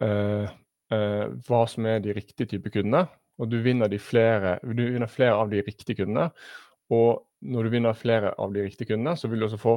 eh, 0.00 0.52
eh, 0.96 1.24
hva 1.44 1.58
som 1.68 1.84
er 1.84 1.98
de 2.00 2.14
riktige 2.16 2.48
type 2.48 2.70
kundene. 2.72 3.02
Og 3.36 3.50
du 3.52 3.58
vinner, 3.60 3.92
flere, 4.00 4.54
du 4.64 4.80
vinner 4.80 5.10
flere 5.12 5.34
av 5.36 5.50
de 5.52 5.60
riktige 5.60 5.98
kundene. 5.98 6.30
Og 6.88 7.27
når 7.40 7.64
du 7.64 7.70
vinner 7.72 7.98
flere 7.98 8.32
av 8.40 8.52
de 8.54 8.64
riktige 8.64 8.92
kundene, 8.92 9.16
så 9.16 9.28
vil 9.30 9.40
du 9.40 9.46
også 9.46 9.60
få 9.62 9.76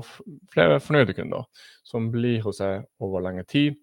flere 0.53 0.79
fornøyde 0.81 1.15
kunder 1.17 1.45
som 1.87 2.09
blir 2.13 2.41
hos 2.45 2.61
deg 2.61 2.87
over 3.03 3.23
lengre 3.25 3.45
tid, 3.49 3.77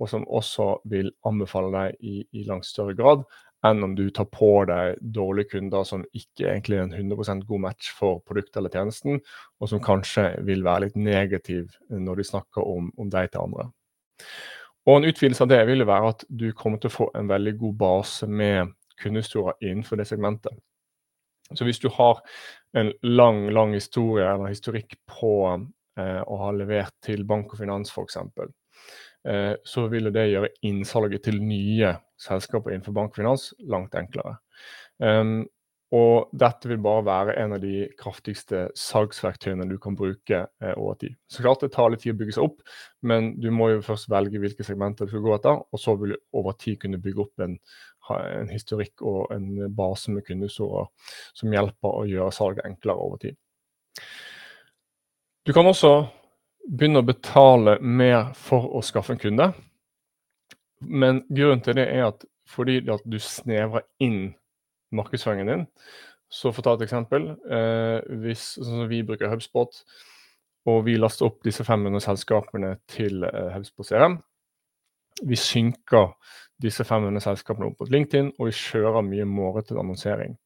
og 0.00 0.08
som 0.08 0.26
også 0.26 0.72
vil 0.90 1.12
anbefale 1.28 1.70
deg 1.74 2.00
i, 2.00 2.24
i 2.32 2.44
langt 2.48 2.66
større 2.66 2.96
grad 2.98 3.24
enn 3.66 3.84
om 3.84 3.94
du 3.96 4.06
tar 4.14 4.24
på 4.32 4.64
deg 4.68 5.00
dårlige 5.14 5.50
kunder 5.54 5.84
som 5.84 6.04
ikke 6.16 6.46
egentlig 6.48 6.78
er 6.78 6.86
en 6.86 6.94
100% 6.96 7.44
god 7.48 7.62
match 7.66 7.90
for 7.92 8.22
produktet 8.24 8.56
eller 8.56 8.72
tjenesten, 8.72 9.20
og 9.60 9.68
som 9.68 9.82
kanskje 9.84 10.30
vil 10.48 10.64
være 10.64 10.86
litt 10.86 10.96
negativ 10.96 11.68
når 11.92 12.22
de 12.22 12.28
snakker 12.30 12.64
om, 12.64 12.88
om 12.96 13.12
deg 13.12 13.28
til 13.32 13.44
andre. 13.44 13.68
Og 14.88 14.96
En 14.96 15.10
utvidelse 15.10 15.44
av 15.44 15.50
det 15.52 15.60
vil 15.68 15.86
være 15.86 16.14
at 16.14 16.24
du 16.28 16.48
kommer 16.56 16.80
til 16.80 16.88
å 16.88 16.96
få 16.96 17.10
en 17.18 17.28
veldig 17.28 17.52
god 17.60 17.76
base 17.82 18.26
med 18.26 18.72
kundehistorier 19.00 19.60
innenfor 19.60 20.00
det 20.00 20.08
segmentet. 20.08 20.56
Så 21.54 21.66
hvis 21.66 21.82
du 21.82 21.88
har 21.92 22.22
en 22.78 22.92
lang 23.02 23.48
lang 23.50 23.74
historie 23.74 24.26
eller 24.26 24.52
historikk 24.52 24.96
på 25.10 25.34
eh, 25.98 26.20
å 26.22 26.40
ha 26.44 26.50
levert 26.54 26.94
til 27.04 27.24
bank 27.28 27.54
og 27.54 27.62
finans 27.62 27.90
f.eks., 27.90 28.18
eh, 29.28 29.54
så 29.64 29.86
vil 29.92 30.12
det 30.14 30.28
gjøre 30.30 30.52
innsalget 30.68 31.26
til 31.26 31.40
nye 31.42 31.96
selskaper 32.20 32.74
innenfor 32.74 32.96
bank 32.96 33.14
og 33.14 33.22
finans 33.22 33.50
langt 33.70 33.96
enklere. 33.98 34.38
Um, 35.00 35.48
og 35.90 36.30
dette 36.38 36.68
vil 36.70 36.78
bare 36.82 37.02
være 37.02 37.32
en 37.42 37.56
av 37.56 37.62
de 37.64 37.88
kraftigste 37.98 38.68
salgsverktøyene 38.78 39.66
du 39.66 39.74
kan 39.82 39.96
bruke 39.98 40.44
eh, 40.46 40.74
over 40.76 40.94
tid. 41.00 41.16
Så 41.26 41.42
klart 41.42 41.64
det 41.64 41.72
tar 41.74 41.90
litt 41.90 42.04
tid 42.04 42.14
å 42.14 42.18
bygge 42.20 42.36
seg 42.36 42.46
opp, 42.46 42.60
men 43.02 43.32
du 43.42 43.48
må 43.54 43.72
jo 43.72 43.80
først 43.82 44.06
velge 44.12 44.38
hvilke 44.38 44.66
segmenter 44.66 45.08
du 45.08 45.10
skal 45.10 45.24
gå 45.24 45.34
etter. 45.34 45.58
Og 45.58 45.82
så 45.82 45.96
vil 45.98 46.14
du 46.14 46.20
over 46.38 46.54
tid 46.62 46.78
kunne 46.84 47.02
bygge 47.02 47.24
opp 47.24 47.42
en, 47.42 47.58
en 48.18 48.50
historikk 48.52 49.02
og 49.06 49.32
en 49.34 49.68
base 49.76 50.12
med 50.12 50.26
kundehistorier 50.26 50.88
som 51.36 51.54
hjelper 51.54 52.00
å 52.02 52.06
gjøre 52.08 52.34
salget 52.34 52.66
enklere 52.68 53.06
over 53.06 53.20
tid. 53.22 53.38
Du 55.46 55.54
kan 55.56 55.66
også 55.66 55.94
begynne 56.68 57.00
å 57.00 57.06
betale 57.06 57.78
mer 57.80 58.34
for 58.38 58.68
å 58.76 58.82
skaffe 58.84 59.14
en 59.14 59.22
kunde. 59.22 59.50
Men 60.80 61.24
grunnen 61.28 61.64
til 61.64 61.78
det 61.80 61.88
er 61.92 62.10
at 62.10 62.26
fordi 62.50 62.80
at 62.90 63.02
du 63.06 63.18
snevrer 63.22 63.84
inn 64.02 64.32
markedsføringen 64.96 65.50
din. 65.50 65.66
Så 66.30 66.52
for 66.54 66.62
å 66.62 66.66
ta 66.66 66.76
et 66.78 66.86
eksempel. 66.86 67.32
Eh, 67.50 67.98
hvis 68.22 68.52
sånn 68.58 68.88
vi 68.90 69.02
bruker 69.06 69.30
HubSpot, 69.30 69.82
og 70.70 70.82
vi 70.86 70.96
laster 70.98 71.28
opp 71.28 71.40
disse 71.46 71.64
500 71.66 72.02
selskapene 72.04 72.74
til 72.90 73.24
eh, 73.26 73.50
HubSpot 73.54 73.86
CRM. 73.86 74.18
Vi 75.26 75.36
synker 75.38 76.14
disse 76.60 76.84
500 76.84 77.22
selskapene 77.24 77.70
opp 77.70 77.80
mot 77.80 77.92
LinkedIn, 77.92 78.34
og 78.38 78.50
vi 78.50 78.56
kjører 78.56 79.06
mye 79.06 79.26
målrettet 79.28 79.78
annonsering. 79.80 80.36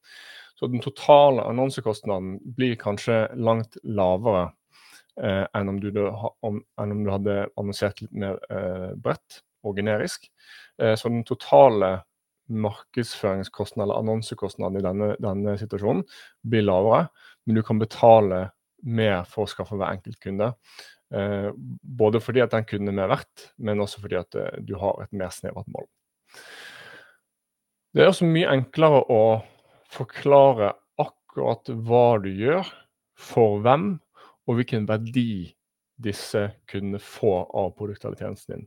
Så 0.55 0.69
den 0.71 0.83
totale 0.83 1.43
annonsekostnaden 1.51 2.39
blir 2.57 2.77
kanskje 2.79 3.25
langt 3.35 3.77
lavere 3.83 4.47
eh, 5.19 5.43
enn, 5.51 5.73
om 5.73 5.81
du, 5.83 5.91
om, 6.01 6.61
enn, 6.81 6.95
om 6.95 7.03
du, 7.03 7.11
hadde 7.11 7.39
annonsert 7.61 8.05
litt 8.05 8.15
mer 8.15 8.39
eh, 8.51 8.93
bredt 8.95 9.43
og 9.67 9.81
generisk. 9.81 10.29
Eh, 10.79 10.95
så 10.99 11.11
den 11.11 11.27
totale 11.27 11.97
markedsføringskostnaden 12.53 13.89
eller 13.89 14.03
annonsekostnaden 14.03 14.79
i 14.79 14.85
denne, 14.85 15.15
denne, 15.23 15.57
situasjonen 15.59 16.05
blir 16.47 16.67
lavere, 16.67 17.09
men 17.45 17.59
du 17.59 17.65
kan 17.67 17.81
betale 17.81 18.45
mer 18.85 19.25
for 19.29 19.47
å 19.47 19.51
skaffe 19.51 19.79
hver 19.81 19.97
enkelt 19.97 20.21
kunde. 20.21 20.51
Eh, 21.13 21.51
både 21.83 22.21
fordi 22.23 22.43
at 22.45 22.55
den 22.55 22.67
kunne 22.69 22.93
er 22.93 22.97
mer 22.97 23.11
verdt, 23.13 23.51
men 23.59 23.83
også 23.83 24.01
fordi 24.03 24.19
at 24.19 24.39
eh, 24.41 24.61
du 24.65 24.77
har 24.81 25.03
et 25.03 25.13
mer 25.13 25.33
snevert 25.35 25.69
mål. 25.71 25.87
Det 27.95 28.03
er 28.03 28.11
også 28.11 28.27
mye 28.27 28.51
enklere 28.51 29.05
å 29.13 29.25
forklare 29.95 30.73
akkurat 30.99 31.71
hva 31.87 32.07
du 32.25 32.31
gjør, 32.33 32.67
for 33.15 33.61
hvem, 33.63 33.93
og 34.49 34.59
hvilken 34.59 34.89
verdi 34.89 35.55
disse 36.03 36.49
kundene 36.71 36.99
får 36.99 37.45
av 37.55 37.71
produktet 37.79 38.09
eller 38.09 38.19
tjenesten 38.19 38.57
din. 38.57 38.67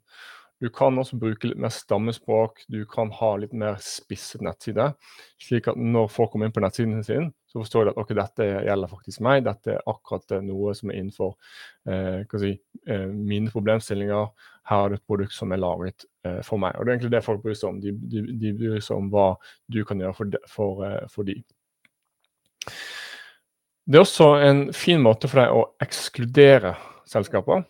Du 0.58 0.70
kan 0.74 0.98
også 0.98 1.20
bruke 1.22 1.52
litt 1.52 1.60
mer 1.62 1.70
stammespråk, 1.70 2.64
du 2.68 2.80
kan 2.90 3.12
ha 3.14 3.30
litt 3.38 3.54
mer 3.54 3.76
spisset 3.84 4.42
nettside. 4.42 4.88
Slik 5.42 5.70
at 5.70 5.78
når 5.78 6.10
folk 6.10 6.32
kommer 6.34 6.50
inn 6.50 6.56
på 6.56 6.64
nettsiden 6.64 7.04
sin, 7.06 7.30
så 7.46 7.62
forstår 7.62 7.86
de 7.86 7.94
at 7.94 8.00
ok, 8.02 8.14
dette 8.18 8.48
gjelder 8.66 8.90
faktisk 8.90 9.22
meg. 9.28 9.44
Dette 9.46 9.76
er 9.76 9.86
akkurat 9.94 10.34
noe 10.46 10.74
som 10.78 10.90
er 10.90 10.98
innenfor 10.98 11.36
eh, 11.86 12.38
si, 12.42 12.56
eh, 12.90 13.06
mine 13.06 13.54
problemstillinger. 13.54 14.34
Her 14.68 14.88
er 14.88 14.96
det 14.96 15.00
et 15.00 15.08
produkt 15.14 15.38
som 15.38 15.54
er 15.54 15.62
laget 15.62 16.08
eh, 16.26 16.42
for 16.46 16.62
meg. 16.64 16.74
Og 16.74 16.86
Det 16.86 16.90
er 16.90 16.98
egentlig 16.98 17.14
det 17.14 17.24
folk 17.30 17.46
bryr 17.46 17.62
seg 17.62 17.70
om. 17.70 17.80
De, 17.86 17.94
de, 17.94 18.26
de 18.42 18.58
bryr 18.58 18.82
seg 18.82 18.98
om 18.98 19.14
hva 19.14 19.30
du 19.70 19.84
kan 19.86 20.02
gjøre 20.02 20.18
for, 20.18 20.34
de, 20.34 20.44
for, 20.52 20.84
eh, 20.90 21.06
for 21.14 21.30
de. 21.30 21.38
Det 23.88 24.02
er 24.02 24.04
også 24.04 24.34
en 24.44 24.68
fin 24.76 25.00
måte 25.06 25.30
for 25.30 25.46
deg 25.46 25.54
å 25.54 25.68
ekskludere 25.86 26.74
selskaper. 27.08 27.62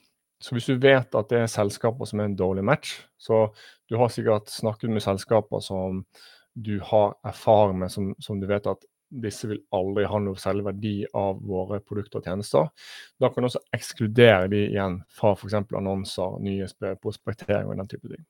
Så 0.42 0.54
hvis 0.54 0.68
du 0.70 0.78
vet 0.78 1.16
at 1.18 1.30
det 1.32 1.40
er 1.44 1.50
selskaper 1.50 2.06
som 2.06 2.22
er 2.22 2.30
en 2.30 2.38
dårlig 2.38 2.64
match, 2.66 3.00
så 3.18 3.48
du 3.90 3.98
har 3.98 4.12
sikkert 4.14 4.52
snakket 4.54 4.94
med 4.94 5.02
selskaper 5.06 5.64
som 5.66 6.04
du 6.54 6.78
har 6.86 7.16
erfaring 7.26 7.80
med, 7.82 7.92
som, 7.94 8.14
som 8.22 8.40
du 8.42 8.48
vet 8.50 8.70
at 8.70 8.86
disse 9.24 9.48
vil 9.48 9.62
aldri 9.76 10.06
ha 10.10 10.20
noe 10.20 10.40
særlig 10.40 10.66
verdi 10.68 10.96
av 11.16 11.40
våre 11.48 11.80
produkter 11.80 12.20
og 12.20 12.28
tjenester. 12.28 12.68
Da 13.22 13.30
kan 13.32 13.44
du 13.44 13.50
også 13.50 13.64
ekskludere 13.76 14.50
de 14.52 14.64
igjen 14.68 15.00
fra 15.08 15.32
f.eks. 15.38 15.56
annonser, 15.56 16.42
nyhetsbrev, 16.44 16.98
prospektering 17.04 17.72
og 17.72 17.80
den 17.80 17.92
type 17.94 18.12
ting. 18.12 18.26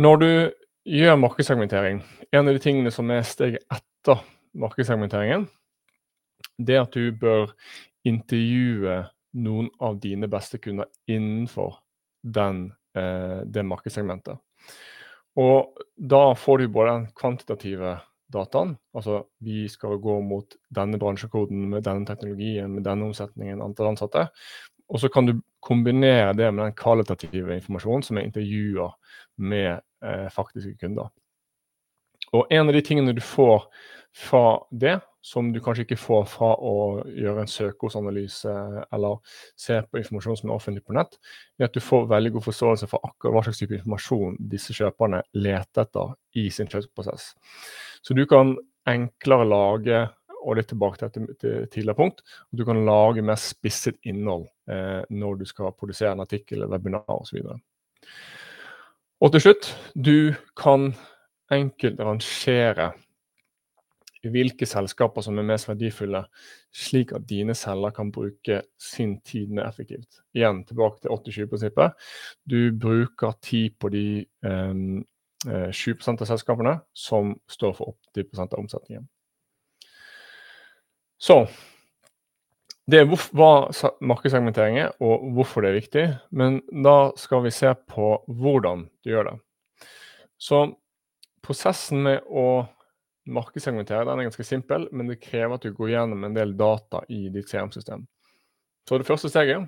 Når 0.00 0.20
du 0.20 0.30
gjør 0.90 1.20
markedssegmentering, 1.20 2.02
en 2.32 2.48
av 2.48 2.56
de 2.56 2.62
tingene 2.62 2.92
som 2.94 3.10
er 3.14 3.24
steget 3.28 3.64
etter 3.70 4.24
markedssegmenteringen, 4.58 5.46
det 6.58 6.76
er 6.76 6.84
at 6.84 6.96
du 6.96 7.12
bør 7.16 7.52
intervjue 8.08 9.02
noen 9.32 9.70
av 9.78 9.98
dine 10.02 10.28
beste 10.30 10.58
kunder 10.58 10.88
innenfor 11.10 11.78
den, 12.22 12.72
eh, 12.96 13.40
det 13.44 13.62
markedssegmentet. 13.62 14.38
Og 15.36 15.78
da 15.96 16.34
får 16.34 16.58
du 16.58 16.68
både 16.68 16.92
den 16.92 17.06
kvantitative 17.14 18.00
dataen, 18.30 18.76
altså 18.94 19.24
vi 19.42 19.68
skal 19.68 19.98
gå 20.02 20.20
mot 20.22 20.56
denne 20.74 20.98
bransjekoden 20.98 21.68
med 21.70 21.84
denne 21.86 22.06
teknologien, 22.06 22.70
med 22.74 22.84
denne 22.86 23.08
omsetningen, 23.10 23.62
antall 23.62 23.92
ansatte. 23.92 24.28
Og 24.90 25.00
så 25.02 25.10
kan 25.12 25.26
du 25.26 25.36
kombinere 25.62 26.34
det 26.34 26.50
med 26.54 26.64
den 26.64 26.76
kvalitative 26.78 27.54
informasjonen 27.58 28.02
som 28.06 28.18
er 28.18 28.26
intervjuer 28.26 28.94
med 29.38 29.80
eh, 30.02 30.28
faktiske 30.34 30.76
kunder. 30.80 31.10
Og 32.36 32.50
en 32.50 32.68
av 32.68 32.76
de 32.76 32.82
tingene 32.84 33.14
du 33.16 33.22
får 33.24 33.66
fra 34.16 34.60
det, 34.70 34.98
som 35.22 35.50
du 35.52 35.60
kanskje 35.60 35.84
ikke 35.84 35.98
får 36.00 36.22
fra 36.32 36.54
å 36.56 36.74
gjøre 37.12 37.44
en 37.44 37.50
søkeordsanalyse 37.50 38.52
eller 38.94 39.18
se 39.58 39.76
på 39.84 40.00
informasjon 40.00 40.38
som 40.40 40.50
er 40.50 40.56
offentlig 40.56 40.84
på 40.86 40.96
nett, 40.96 41.18
er 41.60 41.68
at 41.68 41.76
du 41.76 41.82
får 41.84 42.08
veldig 42.10 42.32
god 42.38 42.46
forståelse 42.46 42.88
for 42.90 43.04
akkurat 43.04 43.36
hva 43.36 43.42
slags 43.44 43.60
type 43.60 43.76
informasjon 43.76 44.38
disse 44.52 44.74
kjøperne 44.76 45.20
leter 45.36 45.84
etter 45.84 46.14
i 46.40 46.46
sin 46.54 46.70
kjøpsprosess. 46.72 47.34
Så 48.00 48.16
du 48.16 48.24
kan 48.30 48.56
enklere 48.88 49.46
lage 49.48 50.00
og 50.40 50.56
litt 50.56 50.70
tilbake 50.72 51.10
til 51.12 51.28
et 51.28 51.42
tidligere 51.68 51.98
punkt, 51.98 52.22
at 52.24 52.56
du 52.56 52.64
kan 52.64 52.80
lage 52.86 53.24
mer 53.24 53.36
spisset 53.40 53.98
innhold 54.08 54.46
eh, 54.72 55.02
når 55.12 55.42
du 55.42 55.46
skal 55.48 55.74
produsere 55.76 56.14
en 56.14 56.24
artikkel, 56.24 56.64
webinar 56.70 57.04
osv. 57.12 57.42
Og, 57.44 57.60
og 59.20 59.34
til 59.34 59.44
slutt, 59.44 59.68
du 59.92 60.32
kan 60.56 60.94
enkelt 61.52 62.00
rangere 62.00 62.92
hvilke 64.28 64.66
selskaper 64.68 65.24
som 65.24 65.38
er 65.40 65.46
mest 65.48 65.68
verdifulle, 65.68 66.24
slik 66.76 67.14
at 67.16 67.24
dine 67.28 67.54
selger 67.56 67.94
kan 67.96 68.10
bruke 68.12 68.60
sin 68.80 69.16
tid 69.24 69.48
mer 69.48 69.68
effektivt. 69.70 70.20
Igjen 70.36 70.64
tilbake 70.68 71.00
til 71.00 71.14
80-20-prinsippet. 71.14 71.96
Du 72.44 72.76
bruker 72.76 73.32
tid 73.42 73.78
på 73.80 73.88
de 73.94 74.04
um, 74.44 75.00
ehm, 75.48 75.72
7 75.72 75.90
eh, 75.94 76.12
av 76.12 76.28
selskapene 76.28 76.76
som 76.92 77.32
står 77.48 77.74
for 77.78 77.96
80 78.12 78.42
av 78.44 78.58
omsetningen. 78.60 79.08
Så 81.20 81.42
det 82.90 83.02
er 83.02 83.08
hva 83.08 83.70
markedssegmentering 84.02 84.78
er, 84.82 84.92
og 85.04 85.30
hvorfor 85.36 85.62
det 85.62 85.70
er 85.70 85.78
viktig. 85.78 86.04
Men 86.32 86.60
da 86.84 87.12
skal 87.20 87.44
vi 87.44 87.52
se 87.54 87.72
på 87.88 88.12
hvordan 88.26 88.88
du 89.04 89.12
gjør 89.12 89.30
det. 89.30 89.36
Så 90.40 90.64
prosessen 91.50 92.04
med 92.06 92.22
å 92.30 92.62
markedssegmentere 93.30 94.06
den 94.06 94.22
er 94.22 94.28
ganske 94.28 94.46
simpel, 94.46 94.86
men 94.94 95.10
det 95.10 95.20
krever 95.22 95.56
at 95.56 95.64
du 95.66 95.74
går 95.74 95.92
gjennom 95.92 96.24
en 96.26 96.36
del 96.36 96.54
data 96.58 97.02
i 97.10 97.24
ditt 97.34 97.50
CRM-system. 97.50 98.06
Så 98.88 98.98
det 98.98 99.08
første 99.08 99.30
steget 99.30 99.66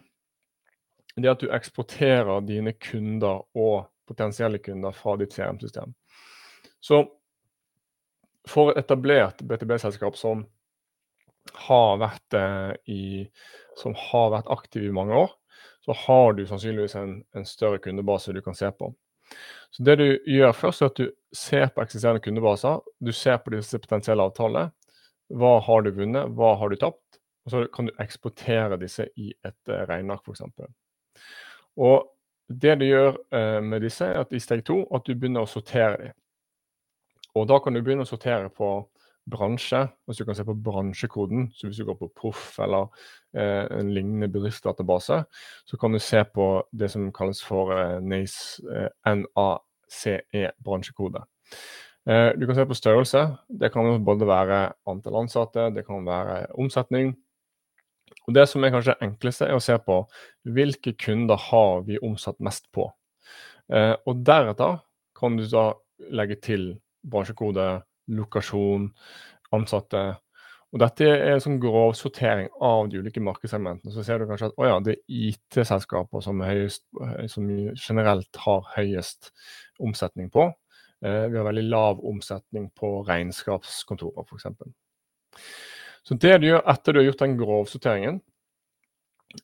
det 1.16 1.26
er 1.26 1.34
at 1.34 1.42
du 1.42 1.50
eksporterer 1.52 2.46
dine 2.46 2.72
kunder 2.80 3.42
og 3.58 3.90
potensielle 4.08 4.62
kunder 4.62 4.94
fra 4.96 5.16
ditt 5.20 5.34
CRM-system. 5.34 5.92
Så 6.80 7.02
for 8.48 8.72
et 8.72 8.80
etablert 8.80 9.42
BTB-selskap 9.46 10.16
som 10.18 10.46
eh, 12.32 13.26
som 13.82 13.94
har 13.98 14.32
vært 14.32 14.50
aktiv 14.54 14.86
i 14.86 14.94
mange 14.94 15.18
år, 15.18 15.30
så 15.84 15.94
har 16.06 16.32
du 16.38 16.46
sannsynligvis 16.46 16.94
en, 16.98 17.16
en 17.34 17.46
større 17.46 17.82
kundebase 17.82 18.32
du 18.32 18.40
kan 18.42 18.54
se 18.54 18.70
på. 18.70 18.94
Så 19.72 19.82
Det 19.82 19.96
du 19.96 20.06
gjør 20.28 20.52
først, 20.52 20.82
er 20.82 20.92
at 20.92 21.00
du 21.00 21.10
ser 21.32 21.66
på 21.72 21.82
eksisterende 21.82 22.20
kundebaser. 22.20 22.80
Du 23.00 23.12
ser 23.12 23.38
på 23.40 23.54
disse 23.54 23.78
potensielle 23.80 24.22
avtalene. 24.22 24.70
Hva 25.32 25.58
har 25.64 25.82
du 25.82 25.92
vunnet, 25.96 26.32
hva 26.36 26.54
har 26.60 26.68
du 26.68 26.76
tapt? 26.76 27.20
Og 27.46 27.50
så 27.50 27.62
kan 27.74 27.88
du 27.88 27.94
eksportere 28.02 28.78
disse 28.78 29.08
i 29.16 29.32
et 29.32 29.70
uh, 29.70 29.82
regneark, 29.88 30.28
f.eks. 30.28 30.44
Og 31.80 32.04
det 32.52 32.76
du 32.78 32.84
gjør 32.86 33.16
uh, 33.16 33.60
med 33.64 33.82
disse, 33.82 34.04
er 34.04 34.20
at 34.22 34.34
i 34.36 34.42
steg 34.42 34.64
to 34.68 34.82
at 34.94 35.06
du 35.06 35.14
begynner 35.14 35.46
å 35.46 35.50
sortere 35.50 35.96
dem. 36.02 36.18
Og 37.34 37.48
da 37.48 37.58
kan 37.64 37.72
du 37.72 37.80
begynne 37.80 38.04
å 38.04 38.08
sortere 38.08 38.52
på 38.52 38.74
bransje. 39.30 39.84
Hvis 40.06 40.18
du 40.20 40.24
kan 40.24 40.36
se 40.38 40.44
på 40.44 40.56
bransjekoden, 40.64 41.50
så 41.54 41.68
hvis 41.68 41.80
du 41.80 41.86
går 41.88 41.98
på 42.00 42.10
Proff 42.18 42.58
eller 42.62 42.88
eh, 43.36 43.66
en 43.78 43.92
lignende 43.94 44.28
bedriftsdatabase, 44.32 45.22
så 45.66 45.80
kan 45.80 45.92
du 45.92 46.00
se 46.02 46.24
på 46.34 46.48
det 46.72 46.90
som 46.90 47.12
kalles 47.14 47.42
for 47.44 47.74
eh, 47.76 47.98
NACE, 48.00 48.62
eh, 48.66 48.90
NACE 49.14 50.18
bransjekode. 50.64 51.24
Eh, 52.08 52.30
du 52.36 52.46
kan 52.46 52.56
se 52.56 52.66
på 52.66 52.78
størrelse. 52.78 53.26
Det 53.48 53.72
kan 53.72 54.04
både 54.04 54.26
være 54.26 54.62
antall 54.90 55.20
ansatte, 55.22 55.70
det 55.74 55.86
kan 55.86 56.06
være 56.06 56.46
omsetning. 56.58 57.14
Og 58.26 58.34
Det 58.34 58.48
som 58.48 58.64
er 58.64 58.70
kanskje 58.70 58.98
enkleste, 59.02 59.46
er 59.46 59.56
å 59.56 59.62
se 59.62 59.76
på 59.78 60.02
hvilke 60.44 60.94
kunder 60.98 61.36
har 61.50 61.82
vi 61.86 61.98
omsatt 62.02 62.38
mest 62.40 62.68
på. 62.72 62.90
Eh, 63.72 63.94
og 64.06 64.24
Deretter 64.26 64.80
kan 65.18 65.36
du 65.36 65.46
da 65.46 65.72
legge 66.10 66.36
til 66.42 66.80
bransjekode, 67.06 67.82
lokasjon, 68.18 68.90
ansatte. 69.56 70.02
Og 70.72 70.80
Dette 70.80 71.04
er 71.04 71.34
en 71.34 71.42
sånn 71.44 71.58
grov 71.60 71.92
sortering 71.98 72.48
av 72.64 72.86
de 72.88 73.02
ulike 73.02 73.20
markedssegmentene. 73.20 73.92
Så 73.92 74.04
ser 74.06 74.22
du 74.22 74.28
kanskje 74.30 74.48
at 74.48 74.56
oh 74.56 74.68
ja, 74.68 74.78
det 74.80 74.94
er 74.94 75.26
IT-selskaper 75.28 76.24
som, 76.24 76.40
som, 77.28 77.50
generelt 77.76 78.40
har 78.46 78.70
høyest 78.78 79.32
omsetning 79.84 80.30
på. 80.32 80.48
Eh, 81.04 81.26
vi 81.28 81.36
har 81.36 81.44
veldig 81.44 81.66
lav 81.68 82.00
omsetning 82.08 82.70
på 82.78 83.02
regnskapskontorer, 83.08 84.24
f.eks. 84.24 84.48
Så 86.08 86.16
det 86.18 86.38
du 86.40 86.48
gjør 86.48 86.64
etter 86.72 86.94
du 86.94 87.02
har 87.02 87.08
gjort 87.10 87.26
den 87.26 87.36
grovsorteringen, 87.38 88.22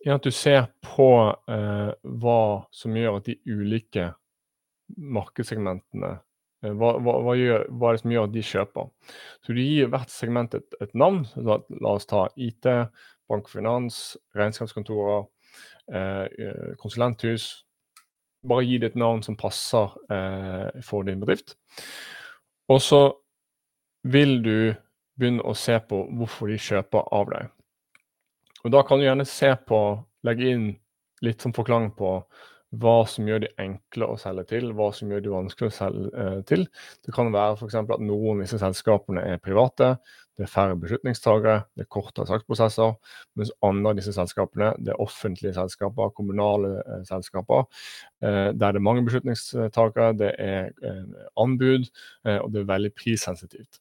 er 0.05 0.17
at 0.17 0.25
du 0.25 0.33
ser 0.35 0.67
på 0.85 1.11
eh, 1.49 1.93
hva 2.23 2.41
som 2.75 2.97
gjør 2.97 3.21
at 3.21 3.29
de 3.29 3.37
ulike 3.49 4.11
markedssegmentene 4.97 6.15
eh, 6.15 6.25
hva, 6.63 6.97
hva, 6.99 7.15
hva, 7.23 7.35
gjør, 7.39 7.65
hva, 7.71 7.91
er 7.91 7.97
det 7.97 8.03
som 8.03 8.13
gjør 8.15 8.27
at 8.27 8.35
de 8.35 8.43
kjøper? 8.43 8.89
Så 9.47 9.55
Du 9.55 9.61
gir 9.63 9.91
hvert 9.93 10.11
segment 10.11 10.57
et, 10.59 10.79
et 10.83 10.95
navn. 10.99 11.23
La, 11.37 11.61
la, 11.71 11.95
oss 11.95 12.09
ta 12.11 12.27
IT, 12.35 12.67
bank 13.31 13.47
og 13.47 13.53
finans, 13.53 14.17
regnskapskontorer, 14.37 15.29
eh, 15.93 16.27
eh, 16.27 16.75
konsulenthus. 16.81 17.49
Bare 18.49 18.67
gi 18.67 18.81
det 18.83 18.93
et 18.93 18.99
navn 18.99 19.23
som 19.23 19.39
passer 19.39 19.95
eh, 20.15 20.83
for 20.87 21.07
din 21.07 21.23
bedrift. 21.23 21.57
Og 22.69 22.83
så 22.83 23.03
vil 24.09 24.39
du 24.43 24.75
begynne 25.19 25.47
å 25.47 25.55
se 25.59 25.79
på 25.79 26.05
hvorfor 26.19 26.51
de 26.51 26.59
kjøper 26.63 27.09
av 27.15 27.33
deg. 27.33 27.55
Og 28.65 28.75
Da 28.75 28.83
kan 28.83 28.99
du 28.99 29.07
gjerne 29.07 29.27
se 29.29 29.51
på, 29.67 29.81
legge 30.27 30.51
inn 30.51 30.69
litt 31.23 31.43
som 31.43 31.55
forklaring 31.55 31.93
på 31.99 32.19
hva 32.77 33.07
som 33.09 33.29
gjør 33.29 33.47
de 33.47 33.51
enkle 33.63 34.09
å 34.13 34.17
selge 34.21 34.45
til, 34.51 34.73
hva 34.77 34.91
som 34.93 35.09
gjør 35.13 35.23
de 35.25 35.33
vanskelig 35.33 35.71
å 35.71 35.75
selge 35.75 36.09
eh, 36.13 36.41
til. 36.49 36.67
Det 37.05 37.15
kan 37.17 37.31
være 37.33 37.57
f.eks. 37.57 37.79
at 37.81 38.05
noen 38.05 38.37
av 38.37 38.45
disse 38.45 38.61
selskapene 38.61 39.25
er 39.25 39.41
private, 39.41 39.95
det 40.39 40.45
er 40.47 40.53
færre 40.53 40.77
beslutningstagere, 40.79 41.63
det 41.75 41.87
er 41.87 41.91
kortere 41.91 42.29
saksprosesser, 42.29 42.93
mens 43.41 43.55
andre 43.65 43.95
av 43.95 43.99
disse 43.99 44.15
selskapene 44.15 44.71
det 44.85 44.93
er 44.93 45.03
offentlige 45.03 45.57
selskaper, 45.57 46.13
kommunale 46.19 46.77
eh, 46.85 47.03
selskaper, 47.09 47.67
eh, 48.23 48.53
der 48.53 48.77
det 48.77 48.83
er 48.83 48.87
mange 48.91 49.07
beslutningstagere, 49.09 50.13
det 50.21 50.33
er 50.39 50.71
anbud, 51.41 51.89
og 52.29 52.49
det 52.53 52.61
er 52.61 52.69
veldig 52.69 52.91
prissensitivt. 52.97 53.81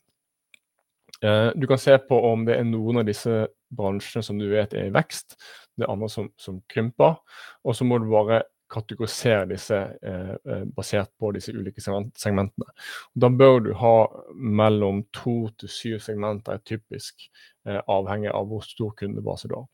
Du 1.17 1.65
kan 1.69 1.79
se 1.81 1.95
på 1.97 2.17
om 2.29 2.43
det 2.45 2.59
er 2.59 2.65
noen 2.67 3.01
av 3.01 3.07
disse 3.07 3.47
bransjene 3.73 4.23
som 4.23 4.37
du 4.37 4.45
vet 4.51 4.75
er 4.77 4.89
i 4.89 4.93
vekst, 4.93 5.33
det 5.77 5.85
er 5.85 5.93
andre 5.93 6.09
som, 6.11 6.29
som 6.37 6.59
krymper. 6.69 7.17
Og 7.65 7.75
så 7.77 7.87
må 7.87 7.97
du 8.01 8.07
bare 8.11 8.43
kategorisere 8.69 9.45
disse 9.49 9.77
eh, 10.01 10.33
eh, 10.35 10.63
basert 10.75 11.11
på 11.19 11.31
disse 11.35 11.53
ulike 11.55 11.81
segmentene. 11.81 12.71
Da 13.13 13.29
bør 13.29 13.59
du 13.65 13.71
ha 13.79 13.95
mellom 14.33 15.03
to 15.15 15.37
til 15.59 15.71
syv 15.71 15.99
segmenter, 16.03 16.59
typisk 16.67 17.29
eh, 17.67 17.79
avhengig 17.79 18.33
av 18.33 18.49
hvor 18.49 18.65
stor 18.65 18.93
kundebase 18.99 19.49
du 19.51 19.57
har. 19.59 19.69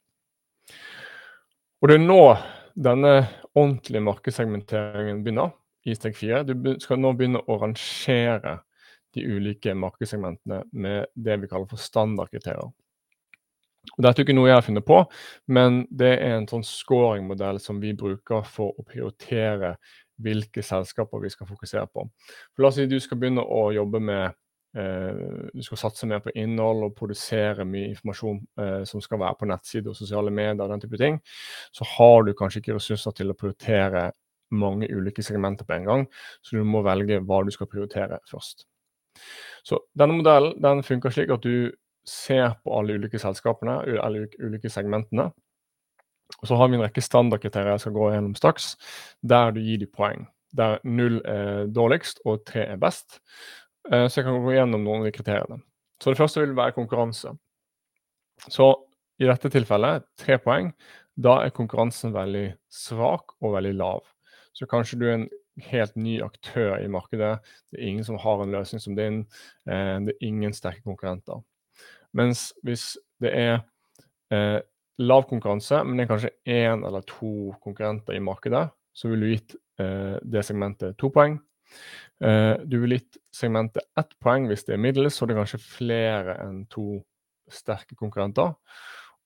Og 1.82 1.90
Det 1.90 1.98
er 1.98 2.06
nå 2.06 2.22
denne 2.74 3.16
ordentlige 3.54 4.04
markedssegmenteringen 4.04 5.24
begynner, 5.26 5.52
i 5.84 5.96
steg 5.98 6.16
fire. 6.16 6.46
Du 6.48 6.78
skal 6.80 7.02
nå 7.02 7.12
begynne 7.18 7.42
å 7.44 7.58
rangere 7.60 8.62
de 9.14 9.26
ulike 9.28 9.74
markedssegmentene 9.76 10.64
med 10.72 11.12
det 11.14 11.36
vi 11.42 11.50
kaller 11.52 11.68
for 11.70 11.82
standardkriterier. 11.82 12.72
Dette 13.98 14.22
er 14.22 14.24
ikke 14.24 14.36
noe 14.36 14.48
jeg 14.48 14.58
har 14.58 14.64
funnet 14.66 14.86
på, 14.88 15.02
men 15.54 15.82
det 15.92 16.14
er 16.16 16.38
en 16.38 16.48
sånn 16.50 16.64
scoringmodell 16.66 17.60
som 17.62 17.82
vi 17.84 17.92
bruker 17.98 18.46
for 18.48 18.72
å 18.80 18.86
prioritere 18.88 19.76
hvilke 20.24 20.64
selskaper 20.64 21.22
vi 21.24 21.32
skal 21.34 21.50
fokusere 21.50 21.90
på. 21.92 22.06
For 22.54 22.64
La 22.64 22.72
oss 22.72 22.80
si 22.80 22.88
du 22.88 22.96
skal 23.04 23.20
begynne 23.20 23.44
å 23.44 23.66
jobbe 23.76 24.00
med 24.00 24.24
eh, 24.78 25.50
Du 25.54 25.62
skal 25.66 25.82
satse 25.84 26.08
mer 26.10 26.24
på 26.24 26.34
innhold 26.40 26.88
og 26.88 26.96
produsere 26.98 27.66
mye 27.68 27.92
informasjon 27.92 28.42
eh, 28.64 28.82
som 28.90 29.04
skal 29.04 29.22
være 29.22 29.40
på 29.42 29.50
nettsider 29.52 29.92
og 29.92 30.00
sosiale 30.00 30.32
medier 30.32 30.64
og 30.64 30.74
den 30.74 30.86
type 30.86 31.02
ting. 31.02 31.20
Så 31.76 31.88
har 31.98 32.24
du 32.24 32.34
kanskje 32.38 32.64
ikke 32.64 32.78
ressurser 32.80 33.18
til 33.20 33.34
å 33.34 33.38
prioritere 33.38 34.12
mange 34.54 34.88
ulike 34.94 35.26
segmenter 35.26 35.66
på 35.66 35.76
en 35.76 35.88
gang, 35.90 36.04
så 36.46 36.60
du 36.60 36.68
må 36.68 36.84
velge 36.86 37.20
hva 37.26 37.42
du 37.44 37.52
skal 37.52 37.68
prioritere 37.68 38.20
først. 38.30 38.68
Så 39.66 39.80
Denne 39.98 40.18
modellen 40.18 40.58
den 40.62 40.84
funker 40.86 41.14
slik 41.14 41.32
at 41.34 41.46
du 41.46 41.72
ser 42.08 42.56
på 42.64 42.74
alle 42.78 42.98
ulike 43.00 43.20
selskapene, 43.22 43.80
alle 44.04 44.28
ulike 44.40 44.72
segmentene. 44.72 45.30
Og 46.42 46.48
Så 46.48 46.56
har 46.58 46.68
vi 46.68 46.78
en 46.78 46.84
rekke 46.84 47.04
standardkriterier 47.04 47.76
jeg 47.76 47.84
skal 47.86 47.96
gå 47.96 48.08
gjennom 48.12 48.36
straks, 48.36 48.74
der 49.22 49.52
du 49.52 49.62
gir 49.62 49.80
de 49.80 49.88
poeng. 49.88 50.26
Der 50.54 50.80
null 50.84 51.22
er 51.26 51.68
dårligst 51.68 52.22
og 52.26 52.44
tre 52.46 52.66
er 52.74 52.80
best. 52.82 53.20
Eh, 53.92 54.08
så 54.08 54.20
jeg 54.20 54.28
kan 54.28 54.42
gå 54.44 54.56
gjennom 54.56 54.84
noen 54.84 55.04
av 55.04 55.10
de 55.10 55.16
kriteriene. 55.16 55.62
Så 56.02 56.12
Det 56.12 56.20
første 56.20 56.42
vil 56.42 56.56
være 56.56 56.76
konkurranse. 56.76 57.32
Så 58.50 58.74
i 59.22 59.30
dette 59.30 59.50
tilfellet 59.50 60.04
tre 60.18 60.38
poeng. 60.38 60.74
Da 61.16 61.44
er 61.44 61.54
konkurransen 61.54 62.14
veldig 62.14 62.56
svak 62.74 63.36
og 63.40 63.54
veldig 63.56 63.74
lav. 63.78 64.02
Så 64.54 64.66
kanskje 64.66 65.00
du 65.00 65.06
er 65.08 65.14
en 65.14 65.30
helt 65.70 65.96
ny 65.96 66.20
aktør 66.26 66.80
i 66.82 66.90
markedet. 66.90 67.38
Det 67.72 67.80
er 67.80 67.88
ingen 67.88 68.04
som 68.04 68.18
har 68.18 68.42
en 68.42 68.52
løsning 68.52 68.82
som 68.82 68.96
din. 68.98 69.26
Eh, 69.70 70.00
det 70.06 70.16
er 70.16 70.28
ingen 70.28 70.54
sterke 70.54 70.82
konkurrenter. 70.84 71.44
Mens 72.18 72.52
hvis 72.66 72.94
det 73.24 73.34
er 73.34 73.56
eh, 74.34 74.60
lav 75.02 75.26
konkurranse, 75.30 75.82
men 75.84 75.98
det 75.98 76.06
er 76.06 76.12
kanskje 76.12 76.36
én 76.50 76.86
eller 76.86 77.06
to 77.10 77.54
konkurrenter 77.64 78.18
i 78.18 78.24
markedet, 78.24 78.68
så 78.94 79.10
vil 79.10 79.26
du 79.26 79.32
gitt 79.32 79.56
eh, 79.82 80.18
det 80.22 80.46
segmentet 80.46 80.98
to 81.02 81.10
poeng. 81.14 81.40
Eh, 82.24 82.56
du 82.66 82.80
vil 82.84 83.00
gitt 83.00 83.18
segmentet 83.34 83.86
ett 84.00 84.14
poeng 84.22 84.48
hvis 84.50 84.68
det 84.68 84.78
er 84.78 84.84
middels, 84.84 85.18
så 85.18 85.26
det 85.26 85.36
er 85.36 85.42
kanskje 85.42 85.64
flere 85.64 86.38
enn 86.46 86.66
to 86.72 87.02
sterke 87.52 87.98
konkurrenter. 88.00 88.54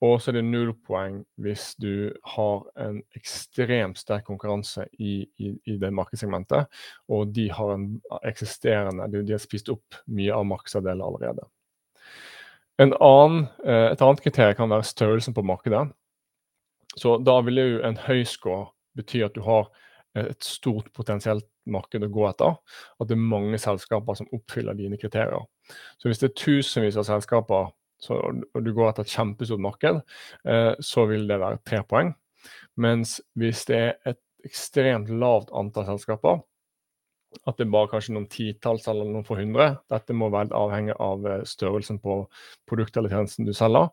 Og 0.05 0.19
så 0.21 0.29
er 0.29 0.37
det 0.37 0.45
null 0.45 0.75
poeng 0.85 1.23
hvis 1.41 1.71
du 1.81 2.13
har 2.35 2.65
en 2.83 2.99
ekstremt 3.17 3.97
sterk 3.97 4.27
konkurranse 4.29 4.85
i, 5.01 5.23
i, 5.41 5.51
i 5.65 5.77
det 5.81 5.89
markedssegmentet, 5.89 6.69
og 7.09 7.33
de 7.33 7.47
har 7.49 7.73
en 7.73 7.87
eksisterende 8.21 9.09
De, 9.11 9.23
de 9.25 9.33
har 9.33 9.41
spist 9.41 9.71
opp 9.73 9.97
mye 10.05 10.35
av 10.35 10.45
markedsandeler 10.45 11.01
allerede. 11.01 11.47
Annen, 12.77 13.47
eh, 13.65 13.91
et 13.91 14.01
annet 14.01 14.21
kriterium 14.21 14.57
kan 14.59 14.69
være 14.69 14.85
størrelsen 14.85 15.33
på 15.33 15.45
markedet. 15.45 15.87
Så 16.97 17.17
da 17.21 17.39
vil 17.45 17.61
jo 17.61 17.81
en 17.85 17.97
høy 18.07 18.23
score 18.25 18.71
bety 18.97 19.21
at 19.25 19.35
du 19.37 19.43
har 19.45 19.69
et 20.17 20.41
stort 20.41 20.87
potensielt 20.97 21.45
marked 21.69 22.01
å 22.01 22.09
gå 22.09 22.23
etter. 22.29 22.55
At 22.97 23.09
det 23.09 23.17
er 23.17 23.29
mange 23.33 23.59
selskaper 23.61 24.17
som 24.17 24.29
oppfyller 24.33 24.77
dine 24.77 24.97
kriterier. 24.97 25.45
Så 26.01 26.09
hvis 26.09 26.21
det 26.21 26.31
er 26.31 26.39
tusenvis 26.41 26.97
av 26.97 27.05
selskaper 27.05 27.69
så, 28.01 28.17
og 28.29 28.61
du 28.61 28.71
går 28.75 28.91
etter 28.91 29.07
et 29.07 29.13
kjempestort 29.13 29.61
marked, 29.61 30.01
eh, 30.45 30.73
så 30.79 31.05
vil 31.09 31.27
det 31.29 31.39
være 31.41 31.61
tre 31.65 31.81
poeng. 31.87 32.13
Mens 32.77 33.17
hvis 33.37 33.65
det 33.69 33.77
er 33.77 33.95
et 34.13 34.21
ekstremt 34.45 35.09
lavt 35.09 35.49
antall 35.57 35.87
selskaper, 35.89 36.43
at 37.47 37.59
det 37.59 37.67
bare 37.71 37.89
kanskje 37.91 38.15
noen 38.15 38.27
titalls 38.31 38.87
eller 38.89 39.07
noen 39.07 39.25
få 39.27 39.37
hundre. 39.39 39.69
Dette 39.91 40.15
må 40.15 40.29
være 40.33 40.55
avhengig 40.55 40.95
av 41.03 41.25
eh, 41.27 41.45
størrelsen 41.47 41.99
på 42.03 42.19
produktet 42.69 43.01
eller 43.01 43.13
tjenesten 43.13 43.47
du 43.47 43.53
selger. 43.55 43.89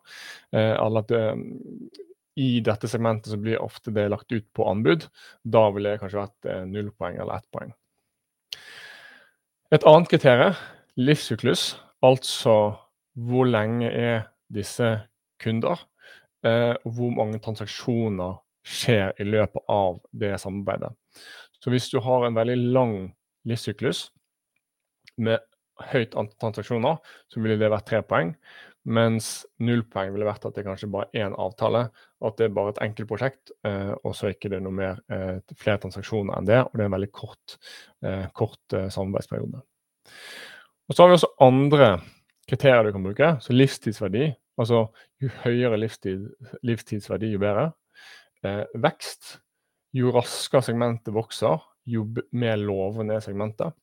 Eh, 0.55 0.73
eller 0.73 1.03
at 1.03 1.11
det, 1.11 1.23
eh, 1.31 2.03
I 2.35 2.49
dette 2.59 2.89
segmentet 2.91 3.31
så 3.31 3.39
blir 3.39 3.61
ofte 3.63 3.93
det 3.95 4.09
lagt 4.11 4.31
ut 4.31 4.47
på 4.55 4.67
anbud. 4.67 5.07
Da 5.43 5.69
ville 5.71 5.93
det 5.93 6.01
kanskje 6.01 6.25
vært 6.25 6.67
null 6.67 6.89
poeng 6.91 7.15
eller 7.15 7.39
ett 7.39 7.47
poeng. 7.55 7.71
Et 9.71 9.85
annet 9.87 10.11
kriterium, 10.11 10.57
livssyklus, 10.99 11.77
altså 12.03 12.75
hvor 13.15 13.47
lenge 13.47 13.87
er 13.87 14.27
disse 14.51 14.89
kunder, 15.39 15.79
og 16.43 16.91
hvor 16.97 17.15
mange 17.15 17.39
transaksjoner 17.39 18.35
skjer 18.67 19.15
i 19.15 19.29
løpet 19.31 19.63
av 19.71 20.01
det 20.11 20.35
samarbeidet. 20.43 20.91
Så 21.63 21.71
hvis 21.71 21.87
du 21.89 22.01
har 22.03 22.27
en 22.27 22.35
veldig 22.35 22.57
lang 22.75 22.97
livssyklus 23.49 24.09
med 25.21 25.43
høyt 25.91 26.15
antall 26.15 26.39
transaksjoner, 26.39 27.01
så 27.31 27.41
ville 27.43 27.59
det 27.59 27.71
vært 27.71 27.87
tre 27.89 28.01
poeng. 28.07 28.33
Mens 28.85 29.47
null 29.65 29.81
poeng 29.89 30.11
ville 30.13 30.27
vært 30.27 30.45
at 30.45 30.57
det 30.57 30.63
kanskje 30.67 30.91
bare 30.93 31.09
er 31.09 31.25
én 31.25 31.37
avtale, 31.41 31.87
at 32.25 32.35
det 32.37 32.47
er 32.47 32.53
bare 32.53 32.75
et 32.75 32.81
enkelt 32.85 33.09
prosjekt, 33.09 33.53
eh, 33.65 33.93
og 34.05 34.13
så 34.13 34.27
er 34.27 34.35
ikke 34.35 34.51
det 34.53 34.61
noe 34.61 34.75
mer 34.77 34.99
eh, 35.09 35.39
flere 35.57 35.81
transaksjoner 35.81 36.37
enn 36.37 36.49
det, 36.49 36.59
og 36.67 36.75
det 36.75 36.83
er 36.83 36.91
en 36.91 36.97
veldig 36.97 37.11
kort, 37.15 37.57
eh, 38.05 38.27
kort 38.37 38.77
samarbeidsperiode. 38.93 39.63
Og 40.85 40.93
Så 40.93 41.01
har 41.01 41.09
vi 41.09 41.17
også 41.17 41.33
andre 41.41 41.89
kriterier 42.45 42.85
du 42.85 42.91
kan 42.93 43.07
bruke, 43.07 43.31
så 43.41 43.55
livstidsverdi. 43.57 44.29
Altså 44.61 44.85
jo 45.19 45.31
høyere 45.41 45.79
livstid, 45.81 46.29
livstidsverdi, 46.63 47.33
jo 47.33 47.41
bedre. 47.41 47.71
Vekst. 48.77 49.39
Jo 49.97 50.11
raskere 50.13 50.61
segmentet 50.61 51.15
vokser, 51.15 51.57
jo 51.85 52.07
mer 52.31 52.57
lovende 52.61 53.21
segmenter. 53.21 53.73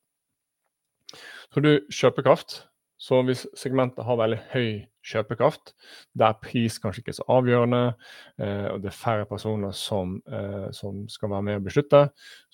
Så 1.52 1.60
du 1.60 1.74
kjøpekraft. 1.92 2.62
Så 3.02 3.18
hvis 3.26 3.48
segmentet 3.58 4.06
har 4.06 4.18
veldig 4.20 4.38
høy 4.52 4.66
kjøpekraft, 5.02 5.72
der 6.14 6.36
pris 6.38 6.76
kanskje 6.78 7.02
ikke 7.02 7.10
er 7.10 7.16
så 7.16 7.24
avgjørende, 7.34 7.80
eh, 8.38 8.68
og 8.70 8.84
det 8.84 8.92
er 8.92 8.94
færre 8.94 9.24
personer 9.26 9.72
som, 9.74 10.20
eh, 10.30 10.68
som, 10.70 11.00
skal 11.10 11.32
være 11.32 11.46
med 11.48 11.58
og 11.58 11.64
beslutte, 11.66 12.02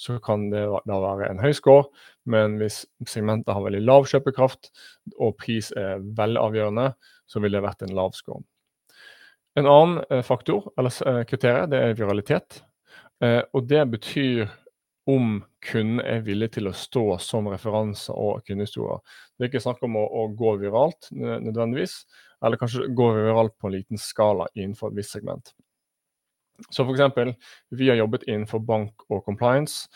så 0.00 0.16
kan 0.24 0.46
det 0.48 0.62
da 0.88 1.00
være 1.04 1.28
en 1.28 1.42
høy 1.42 1.52
score. 1.52 1.90
Men 2.24 2.56
hvis 2.62 2.86
segmentet 3.04 3.52
har 3.52 3.66
veldig 3.66 3.82
lav 3.84 4.08
kjøpekraft, 4.08 4.70
og 5.18 5.36
pris 5.36 5.68
er 5.76 6.00
veldig 6.00 6.40
avgjørende, 6.40 6.86
så 7.28 7.44
vil 7.44 7.52
det 7.52 7.62
vært 7.66 7.84
en 7.84 7.92
lav 7.98 8.16
score. 8.16 8.40
En 9.52 9.68
annen 9.68 10.00
eh, 10.08 10.24
faktor, 10.24 10.72
eller 10.80 11.26
kriterium, 11.28 11.68
det 11.68 11.82
er 11.82 11.98
viralitet. 11.98 12.62
Og 13.18 13.64
det 13.66 13.80
betyr 13.90 14.46
om 15.08 15.38
kunden 15.64 16.02
er 16.04 16.24
villig 16.26 16.50
til 16.58 16.68
å 16.68 16.74
stå 16.76 17.04
som 17.22 17.48
referanse 17.48 18.12
og 18.12 18.42
kundehistorier. 18.46 19.00
Det 19.36 19.46
er 19.46 19.50
ikke 19.52 19.64
snakk 19.64 19.80
om 19.86 19.96
å, 19.96 20.04
å, 20.04 20.26
gå 20.36 20.56
viralt 20.60 21.08
nødvendigvis, 21.16 22.02
eller 22.44 22.60
kanskje 22.60 22.90
gå 22.92 23.08
viralt 23.16 23.56
på 23.56 23.70
en 23.70 23.76
liten 23.78 24.00
skala 24.00 24.50
innenfor 24.54 24.92
et 24.92 24.98
visst 25.00 25.16
segment. 25.16 25.54
Så 26.74 26.84
f.eks. 26.84 27.36
vi 27.70 27.88
har 27.88 28.00
jobbet 28.00 28.26
innenfor 28.28 28.60
bank 28.66 29.06
og 29.08 29.22
compliance, 29.24 29.88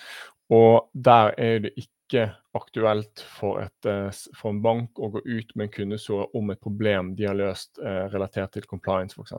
og 0.52 0.88
der 0.94 1.34
er 1.36 1.60
det 1.66 1.74
ikke 1.76 2.30
aktuelt 2.56 3.22
for, 3.36 3.62
et, 3.62 3.88
eh, 3.88 4.08
for 4.36 4.52
en 4.52 4.62
bank 4.64 5.00
å 5.00 5.10
gå 5.12 5.22
ut 5.24 5.52
med 5.56 5.66
en 5.66 5.74
kundehistorie 5.76 6.28
om 6.38 6.52
et 6.52 6.60
problem 6.60 7.14
de 7.16 7.28
har 7.28 7.36
løst 7.36 7.80
eh, 7.80 8.04
relatert 8.12 8.52
til 8.56 8.68
compliance 8.68 9.16
f.eks. 9.16 9.36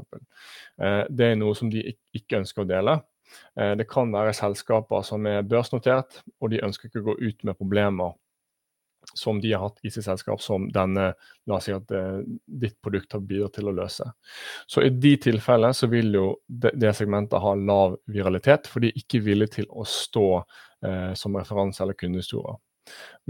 Eh, 0.81 1.03
det 1.09 1.31
er 1.31 1.37
noe 1.37 1.57
som 1.57 1.69
de 1.73 1.85
ikke 2.17 2.41
ønsker 2.41 2.65
å 2.65 2.69
dele. 2.69 2.97
Eh, 3.59 3.73
det 3.79 3.87
kan 3.89 4.11
være 4.13 4.35
selskaper 4.37 5.05
som 5.07 5.25
er 5.29 5.45
børsnotert, 5.47 6.21
og 6.39 6.53
de 6.53 6.63
ønsker 6.65 6.89
ikke 6.89 7.03
å 7.03 7.09
gå 7.11 7.17
ut 7.21 7.47
med 7.47 7.59
problemer 7.59 8.17
som 9.13 9.41
de 9.41 9.53
har 9.53 9.61
hatt 9.61 9.79
i 9.81 9.91
sitt 9.91 10.05
selskap, 10.05 10.41
som 10.41 10.69
denne, 10.71 11.13
la 11.45 11.57
oss 11.57 11.67
si 11.67 11.73
at 11.75 11.91
eh, 11.91 12.21
ditt 12.45 12.79
produkt 12.81 13.13
har 13.13 13.23
bidratt 13.27 13.57
til 13.57 13.69
å 13.69 13.75
løse. 13.75 14.07
Så 14.67 14.83
i 14.85 14.89
de 14.89 15.15
tilfellene 15.27 15.75
så 15.75 15.89
vil 15.91 16.13
jo 16.15 16.27
det, 16.47 16.93
segmentet 16.95 17.43
ha 17.43 17.55
lav 17.59 17.97
viralitet, 18.11 18.69
for 18.71 18.83
de 18.83 18.91
er 18.91 19.01
ikke 19.03 19.23
villige 19.25 19.59
til 19.59 19.69
å 19.69 19.85
stå 19.87 20.27
eh, 20.39 21.11
som 21.19 21.39
referanse 21.39 21.83
eller 21.83 21.99
kundehistorier. 21.99 22.59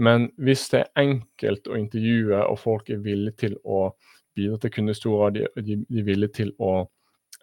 Men 0.02 0.28
hvis 0.42 0.66
det 0.72 0.82
er 0.82 1.04
enkelt 1.04 1.68
å 1.70 1.78
intervjue, 1.78 2.42
og 2.42 2.58
folk 2.58 2.90
er 2.90 3.02
villige 3.02 3.44
til 3.46 3.58
å 3.62 3.86
bidra 4.34 4.58
til 4.62 4.72
kundehistorier, 4.74 5.34
de, 5.34 5.62
de, 5.62 5.78
de 5.86 6.02
er 6.02 6.08
villige 6.08 6.40
til 6.40 6.54
å 6.58 6.76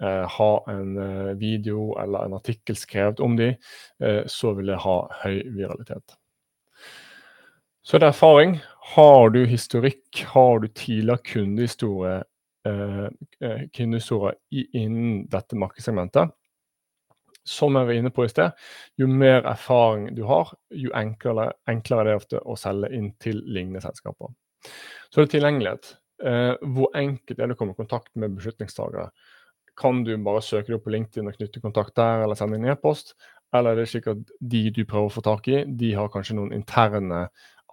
ha 0.02 0.52
en 0.72 0.98
eh, 0.98 1.34
video 1.38 1.92
eller 2.02 2.26
en 2.26 2.34
artikkel 2.34 2.76
skrevet 2.76 3.20
om 3.20 3.36
dem, 3.38 3.56
eh, 4.04 4.24
så 4.26 4.56
vil 4.58 4.74
det 4.74 4.82
ha 4.82 4.98
høy 5.24 5.44
viralitet. 5.54 6.18
Så 7.84 7.98
er 7.98 8.04
det 8.04 8.12
erfaring. 8.12 8.60
Har 8.96 9.30
du 9.34 9.46
historikk, 9.46 10.24
har 10.34 10.60
du 10.60 10.68
tidligere 10.68 11.18
kundehistorie, 11.26 12.24
eh, 12.66 13.08
eh, 13.42 13.64
kundehistorie 13.74 14.66
innen 14.74 15.28
dette 15.30 15.58
markedssegmentet, 15.58 16.32
som 17.44 17.76
jeg 17.76 17.88
var 17.88 17.98
inne 17.98 18.12
på 18.14 18.26
i 18.26 18.30
sted, 18.30 18.52
jo 19.02 19.08
mer 19.10 19.42
erfaring 19.50 20.12
du 20.16 20.24
har, 20.30 20.54
jo 20.70 20.94
enklere, 20.94 21.52
enklere 21.70 22.04
er 22.04 22.12
det 22.12 22.20
ofte 22.20 22.42
å 22.46 22.58
selge 22.60 22.92
inn 22.94 23.12
til 23.22 23.42
lignende 23.46 23.82
selskaper. 23.82 24.30
Så 25.10 25.22
er 25.22 25.26
det 25.26 25.34
tilgjengelighet. 25.34 25.96
Eh, 26.24 26.54
hvor 26.62 26.94
enkelt 26.94 27.40
er 27.40 27.50
det 27.50 27.56
å 27.56 27.58
komme 27.58 27.74
i 27.74 27.82
kontakt 27.82 28.14
med 28.14 28.36
beslutningstagere? 28.38 29.10
Kan 29.82 30.04
du 30.06 30.14
bare 30.22 30.44
søke 30.46 30.70
deg 30.70 30.78
opp 30.78 30.86
på 30.86 30.94
LinkedIn 30.94 31.30
og 31.30 31.38
knytte 31.38 31.64
kontakt 31.64 31.96
der, 31.98 32.26
eller 32.26 32.38
sende 32.38 32.60
inn 32.60 32.70
e-post? 32.70 33.16
Eller 33.56 33.74
er 33.74 33.82
det 33.82 33.90
slik 33.92 34.08
at 34.12 34.22
de 34.40 34.62
du 34.72 34.84
prøver 34.86 35.10
å 35.10 35.16
få 35.16 35.24
tak 35.26 35.50
i, 35.52 35.64
de 35.66 35.92
har 35.98 36.12
kanskje 36.14 36.38
noen 36.38 36.54
interne 36.56 37.26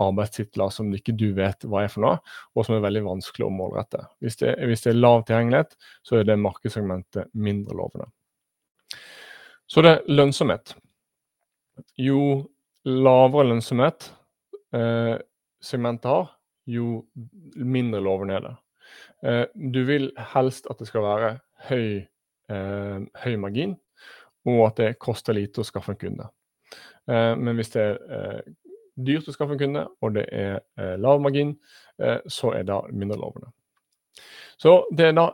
arbeidstitler 0.03 0.71
som 0.75 0.91
ikke 0.95 1.15
du 1.19 1.33
vet 1.37 1.67
hva 1.67 1.85
er 1.85 1.93
for 1.93 2.05
noe, 2.05 2.19
og 2.55 2.67
som 2.67 2.77
er 2.77 2.85
veldig 2.85 3.05
vanskelig 3.07 3.47
å 3.47 3.55
målrette. 3.55 4.05
Hvis 4.23 4.39
det, 4.43 4.55
hvis 4.71 4.85
det 4.85 4.93
er 4.93 5.01
lav 5.01 5.25
tilgjengelighet, 5.27 5.75
så 6.07 6.21
er 6.21 6.29
det 6.29 6.39
markedssegmentet 6.43 7.33
mindre 7.35 7.79
lovende. 7.79 8.09
Så 9.69 9.83
det 9.85 9.97
er 9.97 10.07
lønnsomhet. 10.09 10.77
Jo 12.01 12.21
lavere 12.89 13.51
lønnsomhet 13.51 14.09
eh, 14.75 15.17
segmentet 15.61 16.09
har, 16.09 16.31
jo 16.69 17.03
mindre 17.57 18.01
lovende 18.05 18.39
er 18.39 18.47
det. 18.47 18.55
Eh, 19.29 19.45
du 19.55 19.83
vil 19.89 20.11
helst 20.33 20.71
at 20.71 20.81
det 20.81 20.89
skal 20.89 21.05
være 21.05 21.35
høy, 21.69 22.07
eh, 22.53 22.97
høy, 23.25 23.35
margin, 23.41 23.77
og 24.49 24.63
at 24.69 24.81
det 24.81 24.95
koster 25.03 25.37
lite 25.37 25.63
å 25.63 25.67
skaffe 25.67 25.95
en 25.95 26.01
kunde. 26.01 26.29
Eh, 27.11 27.35
men 27.37 27.59
hvis 27.59 27.75
det 27.75 27.85
er 27.85 27.99
eh, 28.19 28.55
dyrt 28.99 29.29
å 29.29 29.35
skaffe 29.35 29.57
en 29.57 29.63
kunde, 29.63 29.85
og 30.03 30.15
det 30.17 30.27
er 30.35 30.61
eh, 30.79 30.97
lav 31.01 31.21
margin, 31.23 31.55
eh, 32.03 32.19
så 32.27 32.55
er 32.59 32.67
det 32.69 32.79
mindre 32.93 33.21
lovende. 33.21 33.53
Så 34.59 34.81
det 34.91 35.11
er 35.11 35.19
da 35.19 35.29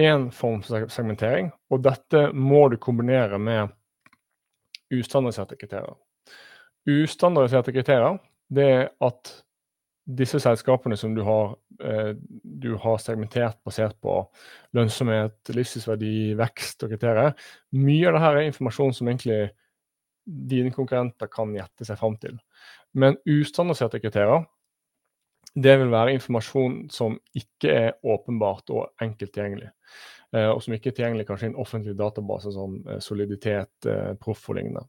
én 0.00 0.30
form 0.34 0.62
for 0.66 0.88
segmentering, 0.90 1.52
og 1.70 1.84
dette 1.84 2.26
må 2.34 2.66
du 2.72 2.80
kombinere 2.82 3.38
med 3.38 3.74
ustandardiserte 4.94 5.58
kriterier. 5.58 5.94
Ustandardiserte 6.90 7.72
kriterier 7.72 8.18
det 8.54 8.66
er 8.70 8.88
at 9.04 9.30
disse 10.04 10.38
selskapene 10.42 10.96
som 11.00 11.14
du 11.14 11.22
har, 11.24 11.56
eh, 11.80 12.12
du 12.42 12.74
har, 12.76 12.98
segmentert 12.98 13.56
basert 13.64 13.96
på 14.00 14.18
lønnsomhet, 14.76 15.36
livstidsverdi, 15.48 16.34
vekst 16.36 16.84
og 16.84 16.92
kriterier, 16.92 17.32
mye 17.72 18.08
av 18.08 18.18
dette 18.18 18.32
er 18.32 18.48
informasjon 18.50 18.92
som 18.94 19.08
egentlig 19.08 19.50
dine 20.24 20.72
konkurrenter 20.72 21.28
kan 21.32 21.54
gjette 21.56 21.84
seg 21.88 21.98
fram 22.00 22.16
til. 22.20 22.36
Men 22.94 23.16
ustandardiserte 23.24 24.00
kriterier 24.00 24.44
det 25.54 25.76
vil 25.78 25.92
være 25.92 26.16
informasjon 26.16 26.90
som 26.90 27.16
ikke 27.38 27.70
er 27.70 27.92
åpenbart 28.02 28.70
og 28.74 28.90
enkelt 29.00 29.32
tilgjengelig. 29.32 29.70
Eh, 30.34 30.50
og 30.50 30.60
som 30.62 30.74
ikke 30.74 30.90
er 30.90 30.96
tilgjengelig 30.98 31.28
kanskje 31.28 31.48
i 31.48 31.52
en 31.52 31.60
offentlig 31.62 31.96
database 31.96 32.52
som 32.52 32.80
eh, 32.88 33.00
soliditet, 33.00 33.88
proff 34.20 34.48
og 34.50 34.58
lignende. 34.58 34.84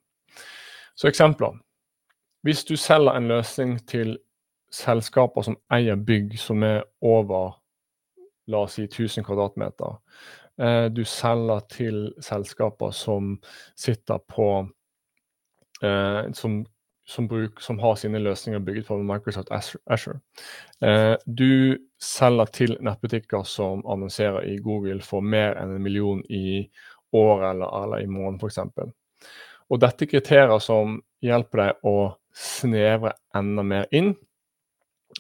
Så 0.96 1.08
eksempler. 1.08 1.60
Hvis 2.46 2.64
du 2.66 2.76
selger 2.78 3.16
en 3.18 3.28
løsning 3.28 3.78
til 3.88 4.18
selskaper 4.76 5.46
som 5.46 5.58
eier 5.74 5.96
bygg 5.96 6.36
som 6.40 6.64
er 6.68 6.84
over 7.06 7.56
la 8.52 8.66
oss 8.66 8.78
si 8.78 8.86
1000 8.86 9.26
kvadratmeter. 9.26 9.98
Eh, 10.62 10.86
du 10.94 11.04
selger 11.06 11.66
til 11.72 12.00
selskaper 12.24 12.94
som 12.96 13.36
sitter 13.76 14.22
på 14.32 14.50
eh, 15.84 16.32
som, 16.34 16.60
som, 17.08 17.28
bruk, 17.28 17.62
som, 17.62 17.80
har 17.80 17.96
sine 18.00 18.22
løsninger 18.22 18.60
bygget 18.64 18.88
på 18.88 19.00
Microsoft 19.04 19.52
Azure. 19.52 20.20
Eh, 20.82 21.16
du 21.26 21.78
selger 22.02 22.52
til 22.54 22.78
nettbutikker 22.80 23.44
som 23.44 23.84
annonserer 23.88 24.46
i 24.48 24.60
Google 24.64 25.02
for 25.04 25.26
mer 25.26 25.58
enn 25.60 25.76
en 25.76 25.84
million 25.84 26.22
i 26.30 26.70
året 27.16 27.50
eller, 27.56 27.84
eller 27.84 28.04
i 28.04 28.12
måneden 28.12 28.40
f.eks. 28.40 28.94
Og 29.70 29.82
dette 29.82 30.06
er 30.06 30.12
kriterier 30.12 30.62
som 30.62 31.00
hjelper 31.26 31.64
deg 31.64 31.90
å 31.90 31.98
snevre 32.36 33.16
enda 33.36 33.64
mer 33.66 33.88
inn 33.96 34.14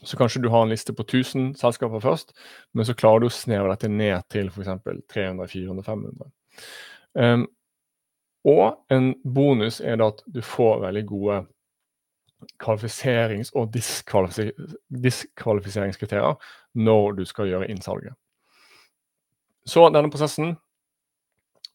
så 0.03 0.17
kanskje 0.17 0.41
du 0.43 0.49
har 0.49 0.65
en 0.65 0.73
liste 0.73 0.93
på 0.93 1.05
1000 1.05 1.53
selskaper 1.59 2.03
først, 2.03 2.33
men 2.73 2.85
så 2.85 2.95
klarer 2.97 3.23
du 3.23 3.29
å 3.29 3.33
snevre 3.33 3.71
dette 3.73 3.89
ned 3.89 4.25
til 4.33 4.51
f.eks. 4.51 4.73
300-400-500. 5.13 6.31
Um, 7.15 7.45
og 8.45 8.93
en 8.93 9.13
bonus 9.23 9.79
er 9.81 9.97
da 9.97 10.11
at 10.11 10.21
du 10.29 10.41
får 10.45 10.83
veldig 10.83 11.05
gode 11.09 11.39
kvalifiserings- 12.61 13.53
og 13.55 13.71
diskvalifiser 13.73 14.75
diskvalifiseringskriterier 14.89 16.35
når 16.77 17.17
du 17.19 17.25
skal 17.25 17.49
gjøre 17.49 17.71
innsalget. 17.71 18.13
Så 19.65 19.87
denne 19.89 20.11
prosessen 20.13 20.55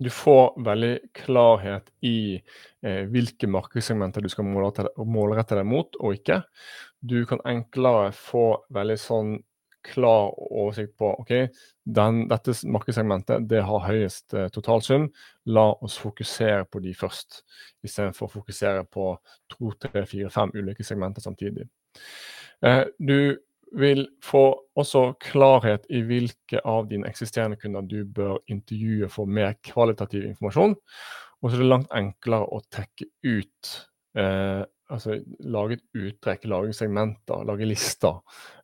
Du 0.00 0.08
får 0.08 0.54
veldig 0.64 0.94
klarhet 1.12 1.90
i 2.08 2.40
eh, 2.80 3.02
hvilke 3.12 3.44
markedssegmenter 3.52 4.24
du 4.24 4.30
skal 4.32 4.46
målrette, 4.48 4.86
målrette 4.96 5.58
deg 5.58 5.66
mot 5.68 5.98
og 6.00 6.14
ikke 6.16 6.38
du 7.00 7.24
kan 7.26 7.40
enklere 7.48 8.10
få 8.16 8.44
veldig 8.74 8.98
sånn 9.00 9.38
klar 9.86 10.34
oversikt 10.36 10.96
på 11.00 11.08
ok, 11.22 11.30
den, 11.88 12.24
dette 12.28 12.52
markedssegmentet 12.68 13.46
det 13.48 13.62
har 13.64 13.86
høyest 13.86 14.34
eh, 14.36 14.48
totalsum. 14.52 15.08
La 15.48 15.70
oss 15.80 15.96
fokusere 16.00 16.66
på 16.68 16.82
de 16.84 16.92
først, 16.96 17.42
istedenfor 17.86 18.28
å 18.28 18.34
fokusere 18.34 18.84
på 18.92 19.14
to, 19.52 19.72
tre, 19.80 20.04
fire, 20.08 20.28
fem 20.32 20.52
ulike 20.54 20.84
segmenter 20.84 21.24
samtidig. 21.24 21.64
Eh, 22.66 22.84
du 22.98 23.40
vil 23.80 24.04
få 24.24 24.44
også 24.78 25.12
klarhet 25.22 25.86
i 25.94 26.02
hvilke 26.02 26.60
av 26.66 26.88
dine 26.90 27.08
eksisterende 27.08 27.58
kunder 27.60 27.86
du 27.86 28.02
bør 28.04 28.40
intervjue 28.50 29.08
for 29.12 29.30
mer 29.30 29.54
kvalitativ 29.64 30.26
informasjon. 30.26 30.74
Og 31.40 31.48
så 31.48 31.56
er 31.56 31.62
det 31.62 31.70
langt 31.70 31.94
enklere 31.96 32.50
å 32.50 32.60
trekke 32.68 33.06
ut 33.24 33.70
eh, 34.18 34.62
altså, 34.90 35.18
lage 35.40 35.78
et 35.78 35.84
uttrekk, 35.96 36.46
lage 36.50 36.74
segmenter, 36.76 37.44
lage 37.48 37.68
lister. 37.68 38.20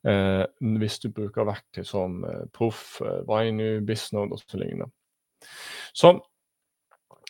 Eh, 0.07 0.45
hvis 0.81 1.01
du 1.03 1.11
bruker 1.15 1.49
verktøy 1.49 1.85
som 1.87 2.23
eh, 2.27 2.45
Proff, 2.55 3.01
eh, 3.03 3.23
Vainu, 3.29 3.81
Bisnode 3.87 4.37
og 4.37 4.43
så 4.43 4.61
lignende. 4.61 4.91
Så 5.97 6.17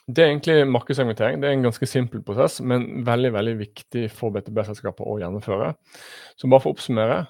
det 0.07 0.23
er 0.23 0.29
egentlig 0.31 0.69
markedssegmentering. 0.71 1.41
Det 1.43 1.49
er 1.49 1.57
en 1.57 1.67
ganske 1.67 1.87
simpel 1.91 2.23
prosess, 2.23 2.61
men 2.63 3.07
veldig 3.07 3.33
veldig 3.35 3.57
viktig 3.59 4.05
for 4.15 4.35
BTB-selskaper 4.35 5.07
å 5.07 5.19
gjennomføre. 5.19 5.73
Så 6.39 6.51
bare 6.51 6.63
for 6.63 6.71
å 6.71 6.77
oppsummere. 6.77 7.25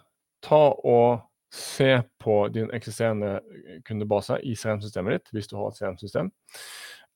Ta 0.44 0.60
og 0.84 1.24
se 1.56 2.02
på 2.20 2.34
din 2.52 2.68
eksisterende 2.74 3.38
kundebase 3.86 4.36
i 4.44 4.52
CRM-systemet 4.58 5.16
ditt, 5.16 5.32
hvis 5.32 5.48
du 5.48 5.56
har 5.56 5.70
et 5.70 5.78
CRM-system. 5.78 6.28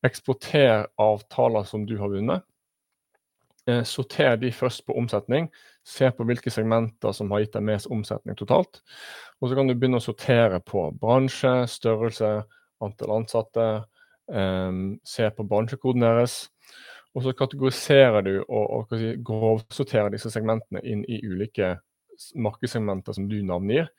Eksporter 0.06 0.86
avtaler 0.96 1.68
som 1.68 1.84
du 1.84 1.98
har 2.00 2.08
vunnet. 2.08 2.46
Eh, 3.70 3.82
sorter 3.84 4.36
de 4.36 4.52
først 4.52 4.86
på 4.86 4.96
omsetning. 4.98 5.48
Se 5.86 6.10
på 6.10 6.24
hvilke 6.26 6.50
segmenter 6.50 7.12
som 7.16 7.30
har 7.30 7.44
gitt 7.44 7.54
deg 7.54 7.66
mest 7.66 7.90
omsetning 7.92 8.38
totalt. 8.38 8.80
Og 9.40 9.50
så 9.50 9.58
kan 9.58 9.68
du 9.68 9.74
begynne 9.74 10.00
å 10.00 10.04
sortere 10.04 10.60
på 10.64 10.88
bransje, 11.00 11.52
størrelse, 11.70 12.30
antall 12.84 13.18
ansatte. 13.20 13.68
Um, 14.30 15.00
se 15.02 15.26
på 15.34 15.44
bransjekoden 15.48 16.04
deres. 16.06 16.44
Og 17.16 17.24
så 17.24 17.34
kategoriserer 17.34 18.22
du 18.22 18.34
og, 18.44 18.64
og 18.64 18.94
si, 18.94 19.16
grovsorterer 19.26 20.12
disse 20.14 20.30
segmentene 20.30 20.82
inn 20.86 21.02
i 21.10 21.18
ulike 21.26 21.74
markedssegmenter 22.38 23.16
som 23.16 23.26
du 23.30 23.40
navngir. 23.42 23.90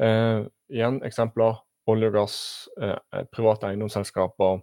Eh, 0.00 0.44
igjen 0.72 1.02
eksempler. 1.06 1.62
Olje 1.88 2.10
og 2.10 2.16
gass, 2.18 2.38
eh, 2.82 3.22
private 3.32 3.70
eiendomsselskaper, 3.70 4.58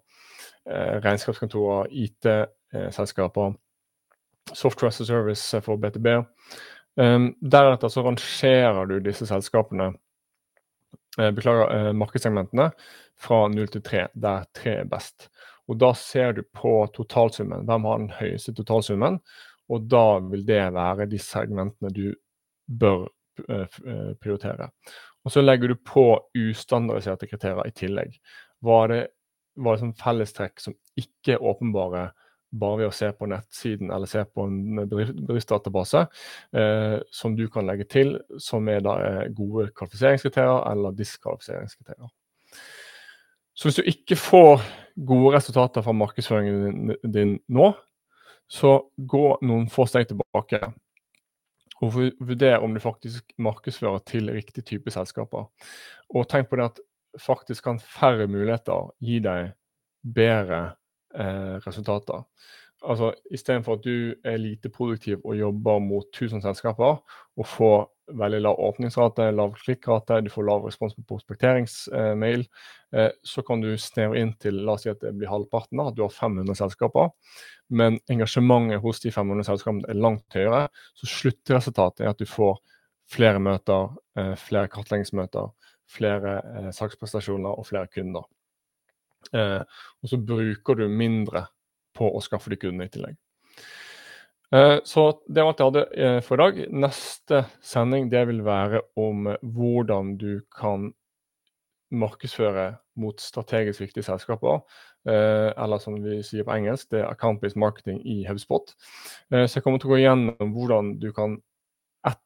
eh, 0.70 1.00
regnskapskontorer, 1.02 1.88
IT-selskaper 1.90 3.56
Software 4.54 4.88
as 4.90 5.02
a 5.02 5.06
Service 5.06 5.62
for 5.62 5.78
BTB. 5.78 6.26
Um, 6.96 7.36
deretter 7.42 7.90
så 7.92 8.04
rangerer 8.06 8.86
du 8.88 9.00
disse 9.04 9.28
selskapene, 9.28 9.94
eh, 11.20 11.32
beklager, 11.32 11.72
eh, 11.76 11.94
markedssegmentene, 11.94 12.70
fra 13.20 13.48
0 13.48 13.68
til 13.68 13.82
3, 13.82 14.08
der 14.16 14.46
3 14.54 14.78
er 14.82 14.86
best. 14.86 15.30
Og 15.68 15.78
Da 15.78 15.94
ser 15.94 16.32
du 16.34 16.44
på 16.44 16.88
totalsummen. 16.94 17.66
Hvem 17.66 17.84
har 17.84 17.98
den 17.98 18.10
høyeste 18.10 18.54
totalsummen? 18.54 19.20
Og 19.70 19.90
da 19.90 20.20
vil 20.20 20.46
det 20.46 20.62
være 20.74 21.10
de 21.10 21.18
segmentene 21.18 21.92
du 21.94 22.14
bør 22.70 23.08
eh, 23.50 23.66
eh, 23.88 24.14
prioritere. 24.22 24.70
Og 25.26 25.32
Så 25.32 25.42
legger 25.42 25.68
du 25.68 25.76
på 25.76 26.20
ustandardiserte 26.38 27.28
kriterier 27.28 27.66
i 27.66 27.72
tillegg. 27.72 28.20
Hva 28.64 28.84
er 28.84 28.88
det, 28.88 29.08
hva 29.58 29.72
er 29.72 29.76
det 29.76 29.80
som 29.80 29.94
fellestrekk 29.94 30.62
som 30.62 30.76
ikke 30.96 31.34
er 31.34 31.44
åpenbare 31.44 32.12
bare 32.60 32.82
ved 32.82 32.90
å 32.90 32.96
se 32.96 33.10
på 33.16 33.28
nettsiden 33.30 33.92
eller 33.94 34.10
se 34.10 34.24
på 34.26 34.46
en 34.48 34.84
bedriftsdatabase, 34.90 36.06
eh, 36.56 36.98
som 37.12 37.36
du 37.38 37.46
kan 37.52 37.68
legge 37.68 37.88
til, 37.92 38.16
som 38.42 38.68
er 38.72 38.84
da 38.86 38.96
eh, 39.04 39.26
gode 39.36 39.70
kvalifiseringskriterier 39.76 40.64
eller 40.72 40.96
diskvalifiseringskriterier. 40.98 42.14
Så 43.56 43.70
hvis 43.70 43.80
du 43.80 43.92
ikke 43.92 44.18
får 44.20 44.64
gode 45.08 45.36
resultater 45.38 45.84
fra 45.84 45.96
markedsføringen 45.96 46.96
din 47.12 47.38
nå, 47.48 47.70
så 48.52 48.78
gå 48.98 49.28
noen 49.48 49.70
få 49.72 49.88
steg 49.90 50.10
tilbake 50.10 50.60
og 51.84 51.96
vurder 52.24 52.64
om 52.64 52.76
du 52.76 52.80
faktisk 52.80 53.34
markedsfører 53.42 54.04
til 54.08 54.32
riktig 54.32 54.64
type 54.68 54.92
selskaper. 54.94 55.48
Og 56.14 56.28
tenk 56.30 56.50
på 56.50 56.60
det 56.60 56.70
at 56.70 56.82
faktisk 57.20 57.64
kan 57.68 57.80
færre 57.80 58.28
muligheter 58.32 58.92
gi 59.04 59.20
deg 59.24 59.54
bedre 60.16 60.76
eh, 61.20 61.58
resultater. 61.66 62.24
Altså 62.86 63.14
Istedenfor 63.32 63.80
at 63.80 63.86
du 63.86 64.14
er 64.24 64.38
lite 64.38 64.70
produktiv 64.70 65.24
og 65.24 65.38
jobber 65.40 65.80
mot 65.80 66.06
1000 66.12 66.44
selskaper 66.44 67.00
og 67.38 67.48
får 67.48 67.86
veldig 68.14 68.42
lav 68.44 68.60
åpningsrate, 68.62 69.32
lav 69.34 69.56
klikkrate, 69.58 70.20
du 70.22 70.30
får 70.30 70.46
lav 70.46 70.66
respons 70.68 70.94
på 70.94 71.06
prospekteringsmail, 71.10 72.46
eh, 72.94 73.10
så 73.24 73.42
kan 73.46 73.64
du 73.64 73.72
snevre 73.82 74.20
inn 74.22 74.36
til 74.42 74.60
la 74.66 74.76
oss 74.76 74.86
si 74.86 74.92
at 74.92 75.02
det 75.02 75.16
blir 75.18 75.32
halvparten, 75.32 75.82
at 75.82 75.98
du 75.98 76.04
har 76.06 76.14
500 76.14 76.60
selskaper. 76.60 77.10
Men 77.70 77.98
engasjementet 78.12 78.84
hos 78.84 79.02
de 79.02 79.12
500 79.12 79.48
selskapene 79.50 79.90
er 79.90 79.98
langt 79.98 80.38
høyere. 80.38 80.68
Så 80.94 81.10
sluttresultatet 81.10 82.06
er 82.06 82.14
at 82.14 82.22
du 82.22 82.30
får 82.30 82.60
flere 83.10 83.42
møter, 83.42 83.96
eh, 84.18 84.36
flere 84.38 84.70
kartleggingsmøter, 84.70 85.50
flere 85.90 86.38
eh, 86.54 86.72
saksprestasjoner 86.74 87.58
og 87.58 87.66
flere 87.68 87.90
kunder. 87.90 88.30
Eh, 89.34 89.62
og 90.02 90.12
så 90.12 90.20
bruker 90.22 90.80
du 90.80 90.88
mindre 90.92 91.48
på 91.96 92.10
å 92.12 92.24
skaffe 92.24 92.52
deg 92.52 92.62
kunder 92.62 92.90
i 92.90 92.94
tillegg. 92.94 93.18
Eh, 94.56 94.78
så 94.86 95.08
det 95.28 95.42
var 95.42 95.54
alt 95.54 95.64
jeg 95.64 95.72
hadde 95.72 95.86
eh, 95.96 96.20
for 96.26 96.38
i 96.38 96.44
dag. 96.44 96.62
Neste 96.86 97.46
sending 97.64 98.10
det 98.14 98.26
vil 98.30 98.44
være 98.46 98.84
om 99.00 99.30
hvordan 99.42 100.16
du 100.22 100.42
kan 100.54 100.92
markedsføre 101.96 102.74
mot 103.00 103.22
strategisk 103.22 103.84
viktige 103.84 104.08
selskaper. 104.08 104.64
Eller 105.06 105.78
som 105.78 106.00
vi 106.02 106.16
sier 106.26 106.44
på 106.44 106.56
engelsk, 106.56 106.88
det 106.90 107.04
er 107.04 107.12
account-based 107.12 107.60
marketing 107.62 108.00
i 108.10 108.24
HubSpot. 108.26 108.74
Så 109.30 109.60
jeg 109.60 109.64
kommer 109.64 109.78
til 109.80 109.92
å 109.92 109.94
gå 109.94 110.00
igjennom 110.00 110.56
hvordan 110.56 110.96
du 110.98 111.12
kan 111.16 111.38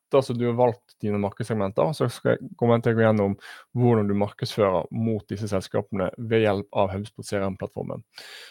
etter 0.09 0.33
at 0.33 0.39
du 0.39 0.45
har 0.47 0.57
valgt 0.57 0.95
dine 1.03 1.19
markedssegmenter, 1.21 1.91
så 1.93 2.09
skal 2.11 2.35
jeg 2.35 2.51
komme 2.57 2.79
til 2.81 2.95
å 2.95 2.97
gå 2.97 3.05
gjennom 3.05 3.35
hvordan 3.77 4.09
du 4.09 4.15
markedsfører 4.17 4.89
mot 4.91 5.25
disse 5.29 5.49
selskapene 5.51 6.09
ved 6.17 6.43
hjelp 6.45 6.67
av 6.81 6.89
HubSpot 6.93 7.27
CRM-plattformen. 7.27 8.03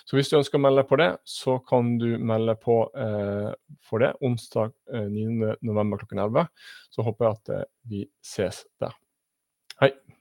Så 0.06 0.18
hvis 0.18 0.30
du 0.30 0.38
ønsker 0.38 0.60
å 0.60 0.64
melde 0.68 0.86
på 0.88 1.00
det, 1.00 1.10
så 1.26 1.58
kan 1.68 1.96
du 2.00 2.10
melde 2.18 2.54
på 2.62 2.80
eh, 2.94 3.50
for 3.88 4.04
det 4.04 4.14
onsdag 4.24 4.72
eh, 4.94 5.10
9.11. 5.10 5.98
klokken 5.98 6.24
11. 6.28 6.48
Så 6.94 7.06
håper 7.06 7.28
jeg 7.28 7.38
at 7.38 7.54
eh, 7.56 7.68
vi 7.90 8.06
ses 8.24 8.64
der. 8.80 8.94